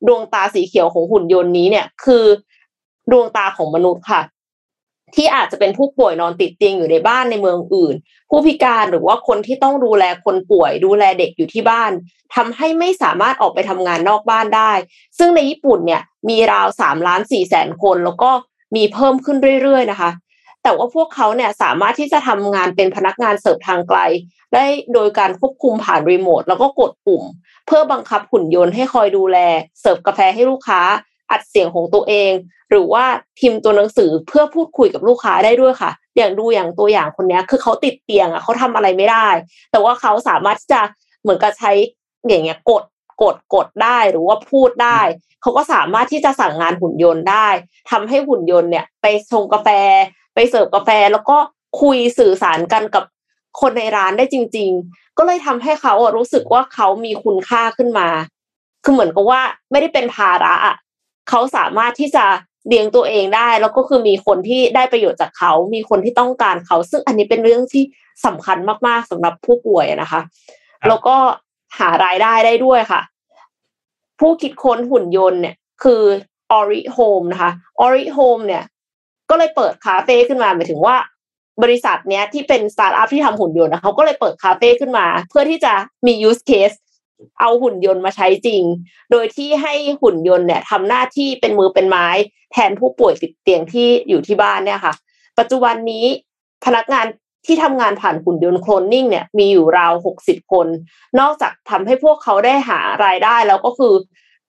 [0.06, 2.24] ดวงตาสีเขียวของหุ่นยนต์นี้เนี่ยคือ
[3.10, 4.22] ดวงตาของมนุษย์ค่ะ
[5.14, 7.94] ที่อาจจะเป็นผู้ป่วยนอนติดเตียงอยู่ในบ้านในเมืองอื่น
[8.30, 11.90] ผู้พิการหรือว่าคนที่ต้องดูแลคนป่วย ดูแลเด็กอยู่ที่บ้าน
[12.34, 14.72] ทำให้ไม่สามารถออกไปทำงานนอกบ้านได้
[15.18, 18.30] ซึ่งในญี่ปุ่นเนี่ยมีราวสามล้านสี่แสนคน แล้วก็
[18.76, 20.10] มีเพิ่มขึ้นเรื่อยๆนะคะ
[20.62, 23.98] แต่ว่าพวกเขาเนี่ยสามารถที่จะทำงานเป็นพนักงานเสิร์ฟทางไกล
[24.54, 27.22] ได้โดยการควบคุมผ่านรีโมทแล้วก็กดปุ่ม
[27.66, 29.38] เพื่อบังคับหุ่นยนต์ให้คอยดูแล
[29.80, 30.80] เสิร์ฟกาแฟให้ลูกค้า
[31.30, 32.32] อัดเสียงของตัวเอง
[32.70, 33.04] หรือว่า
[33.38, 39.28] พิมพ์ตัวหนังสือเพื่อพูดคุยกับลูกค้าได้ด้วยค่ะ อย่างดูอย่างตัวอย่างคนนี้คือเขาติดเตียงอะเขาทำอะไรไม่ได้
[39.70, 40.80] แต่ว่าเขาสามารถที่จะ
[41.22, 41.72] เหมือนกับใช้
[42.28, 42.82] อย่างเงี้ยกด
[43.22, 45.00] กดกดได้หรือว่าพูดได้
[45.42, 47.48] เขาก็สามารถที่จะสั่งงานหุ่นยนต์ได้
[47.90, 49.68] ทำให้หุ่นยนต์เนี่ย ไปชงกาแฟ
[50.34, 51.36] ไปเสิร์ฟกาแฟแล้วก็
[51.80, 53.04] คุยสื่อสารกันกับ
[53.60, 58.08] คนในร้านได้จริง ๆ ก็เลยทำให้เขาอะรู้สึกว่าเขามีคุณค่าขึ้นมา
[58.84, 60.76] คือเหมือนกับว่าไม่ได้เป็นภาระอะ
[61.28, 62.24] เขาสามารถที่จะ
[62.68, 67.84] เลี้ยงตัวเองได้ แล้วก็คือมีคนที่ได้ประโยชน์จากเขา มีคนที่ต้องการเขา ซึ่งอันนี้เป็นเรื่องที่
[68.26, 70.20] สำคัญมากๆสำหรับผู้ป่วยอะนะคะ
[70.88, 71.16] แล้วก็
[71.78, 73.00] หารายได้ได้ด้วยค่ะ
[74.20, 76.02] ผู้คิดค้นหุ่นยนต์เนี่ย คือ
[76.58, 77.50] Ory Lab นะคะ
[77.84, 78.62] Ory Lab เนี่ย
[79.32, 80.96] ก็เลยเปิดคาเฟ่ขึ้นมาหมายถึงว่า
[81.62, 85.72] บริษัทเนี้ยที่เป็นสตาร์ทอัพที่ทำหุ่นยนต์นะเขาก็เลยเปิดคาเฟ่ขึ้นมา เพื่อที่จะ
[86.06, 86.76] มี use case
[87.40, 88.62] เอาหุ่นยนต์มาใช้จริง
[89.10, 92.08] โดยที่ให้หุ่นยนต์เนี่ยทำหน้าที่เป็นมือเป็นไม้
[92.52, 94.94] แทนผู้ป่วยติดเตียงที่อยู่ที่บ้านเนี่ยค่ะ
[95.38, 96.04] ปัจจุบันนี้
[96.64, 97.06] พนักงาน
[97.46, 100.66] ที่ทำงานผ่านหุ่นยนต์โคลนนิ่งเนี่ยมีอยู่ราวหกสิบคน
[101.20, 103.94] นอกจากทำให้พวกเขาได้หารายได้แล้วก็คือ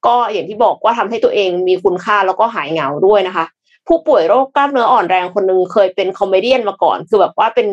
[0.05, 3.45] ก็อย่างที่บอกว่าทำให้ตัวเองมีคุณค่าแล้วก็หายเหงาด้วยนะคะ
[3.87, 7.67] ผู้ป่วยโรคกล้ามเนื้ออ่อนแรงคนหนึ่งเคยเป็น comedy มาก่อน คือแบบว่าเป็น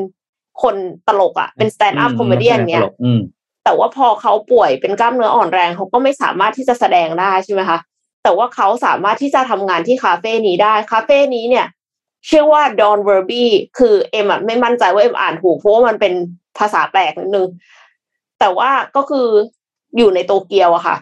[0.62, 0.74] คน
[1.08, 3.20] ตลกอะเป็น stand-up comedy เนี้ยอืม
[3.64, 7.78] แต่ว่าพอเขาป่วยเป็นกล้ามเนื้ออ่อนแรงเขาก็ไม่สามารถที่จะแสดงได้ใช่ไหมคะ
[8.22, 11.66] แต่ว่าเขาสามารถที่จะทำงานที่คาเฟ่นี้ได้คาเฟ่นี้เนี่ย
[12.28, 13.44] ชื่อว่า Don Verby
[13.78, 16.12] คือเอ็มอะไม่มั่นใจว่าเอ็มอ่านถูกเพราะว่ามันเป็น
[16.58, 17.48] ภาษาแปลกนิดนึง
[18.40, 19.26] แต่ว่าก็คือ
[19.96, 20.96] อยู่ในโตเกียวอะค่ะ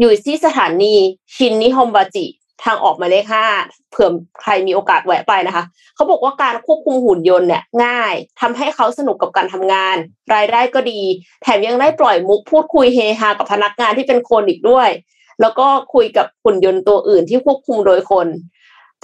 [0.00, 0.94] อยู่ที่สถานี
[1.34, 2.26] ชินนิฮอมบาจิ
[2.64, 3.44] ทางออกหมายเลขห้า
[3.90, 9.96] เผื่อใครมีโอกาสแวะไปนะคะ เขาบอกว่าการควบคุมหุ่นยนต์เนี่ยง่ายทำให้เขาสนุกกับการทำงาน
[10.34, 11.00] รายได้ก็ดี
[11.42, 14.88] แถมยังได้ปล่อยมุกพูดคุยเฮฮากับพนักงานที่เป็นคนอีกด้วย
[15.40, 18.26] แล้วก็คุยกับหุ่นยนต์ตัวอื่นที่ควบคุมโดยคน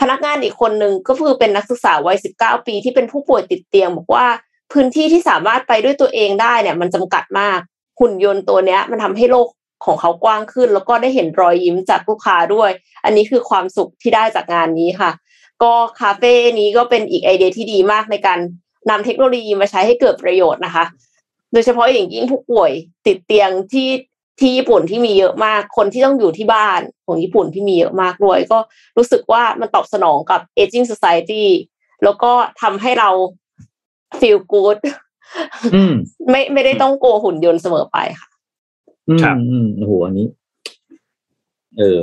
[0.00, 4.26] พนักงานอีกคนหนึ่งก็คือเป็นนักศึกษาวัยสิบเก้าปีที่เป็นผู้ป่วยติดเตียง บอกว่า
[4.72, 7.58] พื้นที่ที่สามารถไปด้วยตัวเองได้เนี่ย มันจำกัดมาก
[8.00, 9.46] หุ่นยนต์ตัวเนี้ย มันทำให้โลก
[9.84, 12.70] ของเขากว้างขึ้น แล้วก็ได้เห็นรอยยิ้มจากลูกค้าด้วย
[13.04, 15.10] อันนี้คือความสุขที่ได้จากงานนี้ค่ะ
[15.62, 18.38] ก็คาเฟ่นี้ก็เป็นอีกไอเดียที่ดีมากในการ
[18.90, 20.84] นำเทคโนโลยีมาใช้ให้เกิดประโยชน์นะคะ
[21.52, 22.70] โดยเฉพาะอย่างยิ่งผู้ป่วย
[23.06, 23.90] ติดเตียงที่
[24.40, 28.58] ที่ญี่ปุ่นที่มีเยอะมาก คนที่ต้องอยู่ที่บ้านของญี่ปุ่นที่มีเยอะมากด้วย ก็
[28.96, 31.44] รู้สึกว่ามันตอบสนองกับ aging society
[32.04, 33.10] แล้วก็ทำให้เรา
[34.20, 34.78] feel good
[35.74, 35.92] อืม
[36.30, 38.28] ไม่ไม่ได้ต้องโกลัวหุ่นยนต์เสมอไปค่ะ
[39.08, 40.26] อืมครับอืมโอ้โหอันนี้
[41.78, 41.98] เออ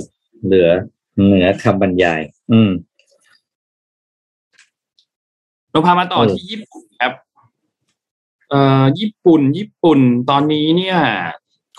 [0.46, 0.70] เหลือ
[1.26, 2.22] เหนือคำบรรยาย
[2.52, 2.72] อืม
[5.72, 7.14] เราพามาต่อเออที่ญี่ปุ่นครับ
[8.50, 10.98] เอ่อญี่ปุ่น ญี่ปุ่น ตอนนี้เนี่ย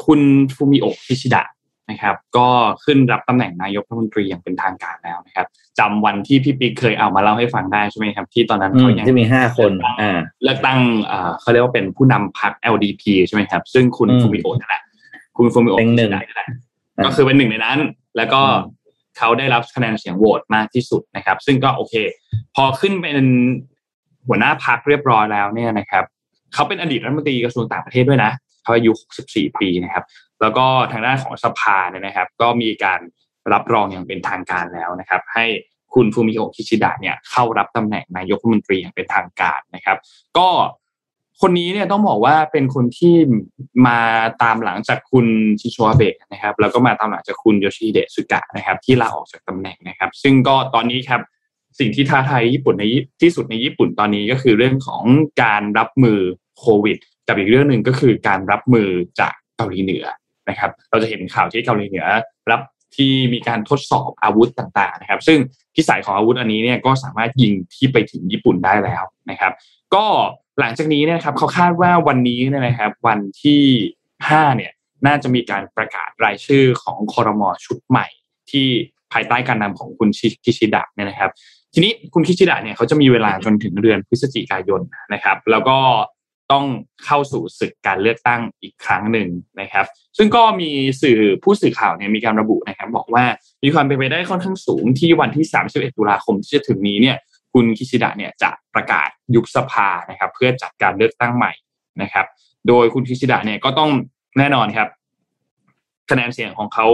[0.05, 0.21] คุณ
[0.55, 1.43] ฟูมิโอะคิชิดะ
[1.91, 2.49] นะครับ ก็
[2.85, 5.47] ขึ้นรับตำแหน่งนายกรัฐมนตรีอย่างเป็นทางการแล้วนะครับ
[5.79, 14.80] จำวันที่พี่ปิ๊กเคยเอามาเล่าให้ฟังได้ใช่ไหมครับ ที่ตอนนั้นอืเขามยังที่มีห้าคน อ่าเลือกตั้งเอ่อเขาเรียกว่าเป็นผู้นำพรรค LDP ใช่ไหมครับ ซึ่งคุณอืมฟูมิโอะนั่นแหละ
[15.41, 16.49] คุณฟูมิโอะเป็นหนึ่งคิชิดะนั่นแหละ
[17.05, 17.79] ก็คือเป็นหนึ่งในนั้น
[18.17, 18.81] แล้วก็อืม
[19.19, 21.95] เขาได้รับคะแนนเสียงโหวตมากที่สุดนะครับ ซึ่งก็โอเค
[22.55, 23.19] พอขึ้นเป็น
[24.27, 26.05] หัวหน้าพักเรียบร้อยแล้วเนี่ยนะครับ
[26.55, 28.33] เขาเป็นอดีตรัฐมนตรีกระทรวงต่างประเทศด้วยนะ
[28.63, 28.93] เขาอายุ
[29.27, 30.05] 64 ปีนะครับ
[30.41, 33.01] แล้วก็ทางด้านของสภาเนี่ยนะครับ ก็มีการ
[33.53, 35.45] รับรองอย่างเป็นทางการแล้วนะครับ ให้
[35.95, 39.99] คุณฟูมิโอะคิชิดะเนี่ยเข้ารับตำแหน่งนายกรัฐมนตรีอย่างเป็นทางการนะครับ
[40.39, 40.49] ก็
[41.43, 43.15] คนนี้เนี่ยต้องบอกว่าเป็นคนที่
[43.87, 44.01] มา
[44.43, 45.27] ตามหลังจากคุณ
[45.61, 51.21] ชิโชอาเบะนะครับ แล้วก็มาตามหลังจากคุณโยชิเดะสึกะนะครับ ที่ลาออกจากตำแหน่งนะครับ ซึ่งก็ตอนนี้ครับ
[51.79, 52.85] สิ่งที่ท้าทายญี่ปุ่นใน
[53.23, 55.03] ที่สุดในญี่ปุ่นตอนนี้ก็คือเรื่องของ
[55.43, 56.19] การรับมือ
[56.59, 58.89] โควิด กับอีกเรื่องหนึ่งก็คือการรับมือ
[59.21, 60.05] จากเกาหลีเหนือ
[60.49, 62.07] นะครับ เราจะเห็นข่าวที่เกาหลีเหนือ
[62.51, 62.61] รับ
[62.97, 65.39] ที่มีการทดสอบอาวุธต่างๆนะครับ ซึ่ง
[65.75, 69.53] พิสัยของอาวุธอันนี้เนี่ยก็สามารถยิงที่ไปถึงญี่ปุ่นได้แล้วนะครับ
[69.95, 70.05] ก็
[70.61, 73.63] หลังจากนี้เนะครับเขาคาดว่าวันนี้เนยนะครับ วันที่
[74.29, 74.73] ห้าเนี่ย
[75.07, 78.07] น่าจะมีการประกาศรายชื่อของคอรมอชุดใหม่
[78.51, 78.67] ที่
[79.13, 80.09] ภายใต้การนำของคุณ
[80.45, 81.31] คิชิดะเนี่ยนะครับ
[81.75, 84.81] ทีนี้คุณคิชิดะเนี่ยเขาจะมีเวลาจนถึงเดือนพฤศจิกายน
[85.13, 85.79] นะครับ แล้วก็
[86.53, 86.65] ต้อง
[87.05, 89.29] เข้าสู่ศึกการเลือกตั้งอีกครั้งหนึ่ง
[89.61, 89.87] นะครับ
[90.19, 90.71] ซึ่งก็มี
[91.03, 93.25] สื่อผู้สื่อข่าวเนี่ยมีการระบุนะครับ บอกว่า
[93.65, 97.17] มีความเป็นไปได้ค่อนข้างสูงที่วันที่ 31 ตุลาคมที่จะถึงนี้เนี่ย
[97.53, 101.53] คุณคิชิดะเนี่ยจะประกาศยุบสภานะครับเพื่อจัดการเลือกตั้งใหม่
[102.03, 102.27] นะครับ
[102.69, 103.91] โดยคุณคิชิดะเนี่ยก็ต้อง
[104.39, 104.89] แน่นอนครับ
[106.11, 106.87] คะแนนเสียงของเขา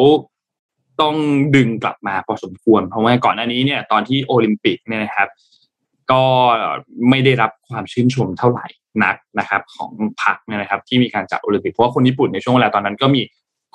[1.01, 1.17] ต้อง
[1.57, 5.29] ดึงกลับมาพอสมควร เพราะว่าก่อนหน้านี้เนี่ยตอนที่โอลิมปิกเนี่ยนะครับ
[6.13, 6.23] ก็
[7.11, 8.67] ไม่ได้รับความชื่นชมเท่าไหร่
[9.05, 9.91] นักนะครับ ของ
[10.23, 13.23] พรรคเนี่ยนะครับ ที่มีการจัดโอลิมปิกเพราะว่าคนญี่ปุ่นในช่วงเวลาตอนนั้นก็มี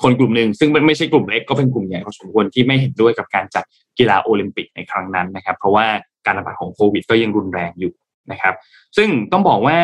[0.01, 3.63] คนกลุ่มหนึ่งซึ่งไม่ใช่กลุ่มเล็กก็เป็นกลุ่มใหญ่พอสมควรที่ไม่เห็นด้วยกับการจัด
[3.97, 5.87] กีฬาโอลิมปิกในครั้งนั้นนะครับ เพราะว่า
[6.25, 7.93] การระบาดของโควิด ก็ยังรุนแรงอยู่
[8.31, 8.53] นะครับ
[8.97, 9.79] ซึ่งต้องบอกว่า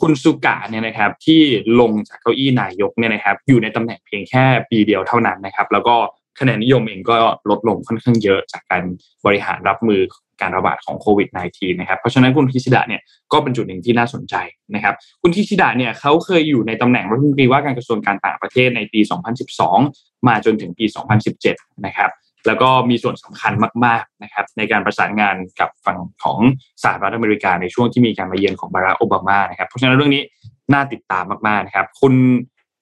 [0.00, 1.40] คุณสุกะเนี่ยนะครับที่
[1.80, 5.96] ลงจากเก้าอี้นายกเนี่ยนะครับ อยู่ในตำแหน่งเพียงแค่ปีเดียวเท่านั้นนะครับ แล้วก็
[6.40, 7.14] คะแนนนิยมเองก็
[7.50, 8.82] ลดลงค่อนข้างเยอะจากการ
[9.26, 10.00] บริหารรับมือ
[10.40, 13.00] การระบาดของโควิด -19 นะครับ เพราะฉะนั้นคุณคิชิดะเนี่ย
[13.32, 14.34] ก็เป็นจุดหนึ่งที่น่าสนใจ
[14.74, 19.00] นะครับ คุณคิชิดะเนี่ยเขาเคยอยู่ในตำแหน่งรัฐมนตรีว่าการกระทรวงการต่างประเทศในปี
[19.64, 20.84] 2012 มาจนถึงปี
[21.34, 22.10] 2017 นะครับ
[22.46, 23.52] แล้วก็มีส่วนสำคัญ
[23.84, 26.38] มากๆนะครับในการประสานงานกับฝั่งของ
[26.82, 30.22] สหรัฐอเมริกาในช่วงที่มีการมาเยือนของบารักโอบามานะครับเพราะฉะนั้นเรื่องนี้
[30.72, 32.14] น่าติดตามมากๆนะครับคุณ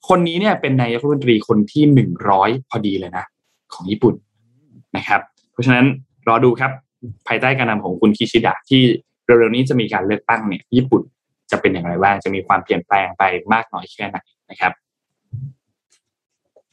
[0.09, 3.25] คนนี้เนี่ยเป็นนายกรัฐมนตรีคนที่หนึ่งร้อยพอดีเลยนะ
[3.73, 4.15] ของญี่ปุ่น
[4.97, 5.85] นะครับ เพราะฉะนั้น
[6.27, 6.71] รอดูครับ
[7.27, 8.81] ภายใต้การนำของคุณคิชิดะที่
[9.25, 11.01] เร็วๆนี้จะมีการเลือกตั้งเนี่ยญี่ปุ่น
[11.51, 14.17] จะเป็นอย่างไรบ้างจะมีความเปลี่ยนแปลงไปมากน้อยแค่ไหน
[14.49, 14.71] นะครับ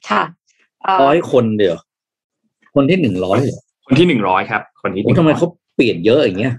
[0.08, 0.22] ค่ะ
[0.82, 1.76] เอ่อร้อยคนเดียว
[2.76, 5.46] คนที่หนึ่งร้อยเหรอคนที่หนึ่งร้อยครับ คนที่โอ้ทำไมเขา
[5.76, 6.54] เปลี่ยนเยอะอย่างเงี้ย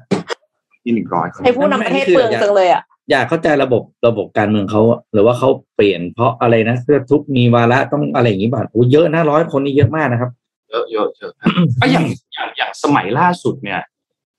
[0.84, 4.82] ที่หนึ่งร้อยให้ผู้นำประเทศเปลืองจังเลยอะอยากเข้าใจระบบระบบการเมืองเขา
[5.13, 10.30] หรือว่าเขาเปลี่ยนเพราะอะไรนะเพื่อทุกมีวาระต้องอะไรอย่างนี้บ้างโอ้เยอะนะร้อยคนนี่เยอะมากนะครับ
[10.70, 11.32] เยอะเยอะเยอะ
[11.82, 13.80] ก็อย่างอย่างอย่างสมัยล่าสุดเนี่ย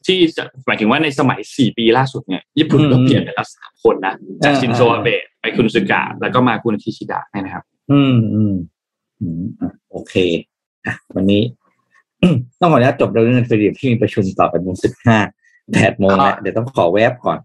[0.07, 4.15] ที่จะหมายถึงว่าในสมัยสี่ปีล่าสุดเนี่ยญี่ปุ่นก็อืมเปลี่ยนไปแล้วสามคนนะ
[4.45, 8.55] จากอ่าชินโซอาเบะไปคุณสึกะแล้วก็มาคุณคิชิดะเนี่ยนะครับ อืมอืม
[9.21, 10.15] อืมอะโอเค
[10.87, 11.43] อะวันนี้
[12.61, 15.19] ต้องขออนุญาตจบเรื่องเงินฟรีที่มีประชุมต่อไปโมงสิบห้า
[15.73, 17.39] แปดโมงแล้วเดี๋ยวต้องขอแวบก่อน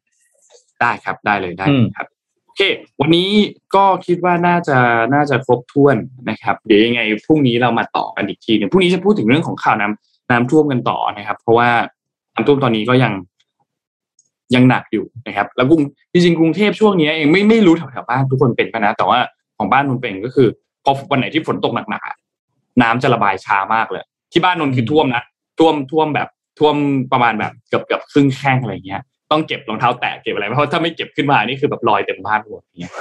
[0.81, 2.07] ได้ครับได้เลยได้อืมครับ
[2.45, 2.61] โอเค
[3.01, 3.29] วันนี้
[3.75, 4.77] ก็คิดว่าน่าจะ
[5.13, 5.95] น่าจะครบถ้วน
[6.29, 9.83] นะครับ เดี๋ยวยังไงพรุ่งนี้เรามาต่อกันอีกทีหนึงพรุ่งนี้จะพูดถึงเรื่องของข่าวน
[10.31, 11.69] น้ำท่วมกันต่อนะครับ เพราะว่า
[12.33, 13.13] น้ำท่วมตอนนี้ก็ยัง
[14.55, 15.81] ยังหนักอยู่นะครับ แล้วกรุง
[16.13, 19.19] จริงๆกรุงเทพช่วงนี้เองไม่ไม่รู้แถวๆบ้านทุกคนเป็นปะนะ แต่ว่า
[19.57, 20.47] ของบ้านนนเป็นก็คือ
[20.83, 24.03] พอวันไหนที่ฝนตกหนักๆน้ำจะระบายช้ามากเลย
[24.33, 25.23] ที่บ้านนนคือท่วมนะ
[25.59, 26.29] ท่วมท่วมแบบ
[26.59, 26.75] ท่วม
[27.11, 32.93] ประมาณแบบเกือบเกือบครึ่งแข้งอะไรเงี้ย ต้องเก็บรองเท้าแตะเก็บอะไรเพราะถ้าไม่เก็บขึ้นมานี่คือแบบลอยเต็มบ้านหมดอย่างเงี้ย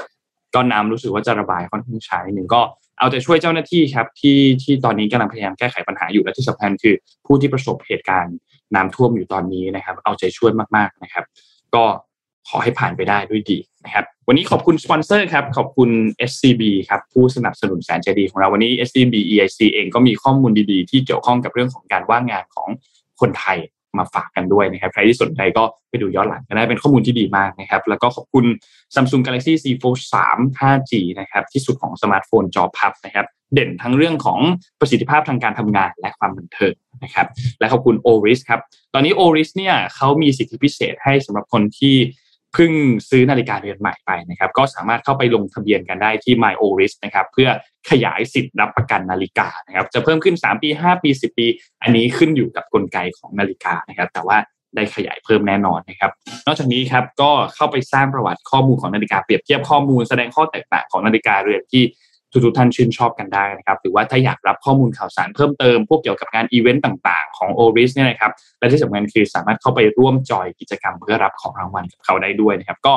[0.54, 2.60] ก็น้ำรู้สึกว่าจะระบายค่อนข้างช้าหนึ่งก็
[2.98, 6.94] เอาใจช่วยเจ้าหน้าที่ครับ ที่ที่ตอนนี้กำลังพยายามแก้ไขปัญหาอยู่และที่สำคัญคือ
[7.26, 8.36] ผู้ที่ประสบเหตุการณ์
[8.74, 11.24] น้ำท่วมอยู่ตอนนี้นะครับ เอาใจช่วยมากๆนะครับ
[11.74, 11.84] ก็
[12.48, 15.90] ขอให้ผ่านไปได้ด้วยดีนะครับ วันนี้ขอบคุณสปอนเซอร์ครับ ขอบคุณ
[16.30, 22.68] SCB ครับ ผู้สนับสนุนแสนใจดีของเราวันนี้ SCB EIC เองก็มีข้อมูลดีๆ ที่เกี่ยวข้องกับเรื่องของการว่างงานของ
[23.20, 23.58] คนไทย
[23.98, 28.44] มาฝากกันด้วยนะครับ ใครที่สนใจก็ไปดูย้อนหลังกันได้เป็นข้อมูลที่ดีมากนะครับ แล้วก็ขอบคุณ
[28.94, 34.38] Samsung Galaxy Z Fold 3 5G นะครับ ที่สุดของสมาร์ทโฟนจอพับนะครับ เด่นทั้งเรื่องของ
[34.80, 36.74] ประสิทธิภาพทางการทำงานและความบันเทิง
[37.04, 37.26] นะครับ
[37.58, 38.60] และขอบคุณ Oris ครับ
[38.94, 41.94] ตอนนี้ Oris เนี่ยเขามีสิทธิพิเศษให้สำหรับคนที่
[42.54, 42.72] เพิ่ง
[43.10, 47.48] ซื้อนาฬิกาเรือนใหม่ไปนะครับ ก็สามารถเข้าไปลงทะเบียนกันได้ที่ My Oris นะครับ เพื่อ
[47.90, 51.46] ขยายสิทธิ์รับประกันนาฬิกานะครับ จะเพิ่มขึ้น 3 ปี 5 ปี 10 ปี
[51.82, 54.38] อันนี้ขึ้นอยู่กับกลไกของนาฬิกานะครับ แต่ว่า
[54.74, 56.10] ได้ขยายเพิ่มแน่นอนนะครับ
[56.46, 61.84] นอกจากนี้ครับก็เข้าไปสร้างประวัติข้อมูลของนาฬิกาเปรียบเทียบข้อมูลแสดงข้อแตกต่างของนาฬิกาเรือนที่
[62.32, 72.94] ทุกๆท่านชื่นชอบกันได้นะครับ หรือว่าถ้าอยากรับข้อมูลข่าวสารเพิ่มเติม พวกเกี่ยวกับงานอีเวนต์ต่างๆ ของ Oris เนี่ยนะครับ และที่สำคัญคือสามารถเข้าไปร่วมจอยกิจกรรมเพื่อรับของรางวัลกับเขาได้ด้วยนะครับ ก็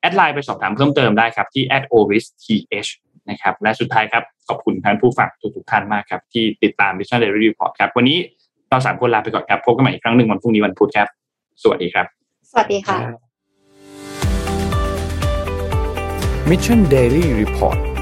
[0.00, 2.30] แอดไลน์ไปสอบถามเพิ่มเติมได้ครับที่ @oristh
[3.30, 8.18] นะครับ และสุดท้ายครับ ขอบคุณท่านผู้ฟังทุกๆท่านมากครับ ที่ติดตาม Mission Daily Report ครับ วันนี้
[8.70, 11.08] เราสามคนลาไปก่อนครับ พบกันใหม่อีกครั้งหนึ่งวันพรุ่งนี้วันพุธครับ
[11.62, 12.06] สวัสดีครับ
[12.50, 12.98] สวัสดีค่ะ
[16.50, 17.95] Mission Daily Report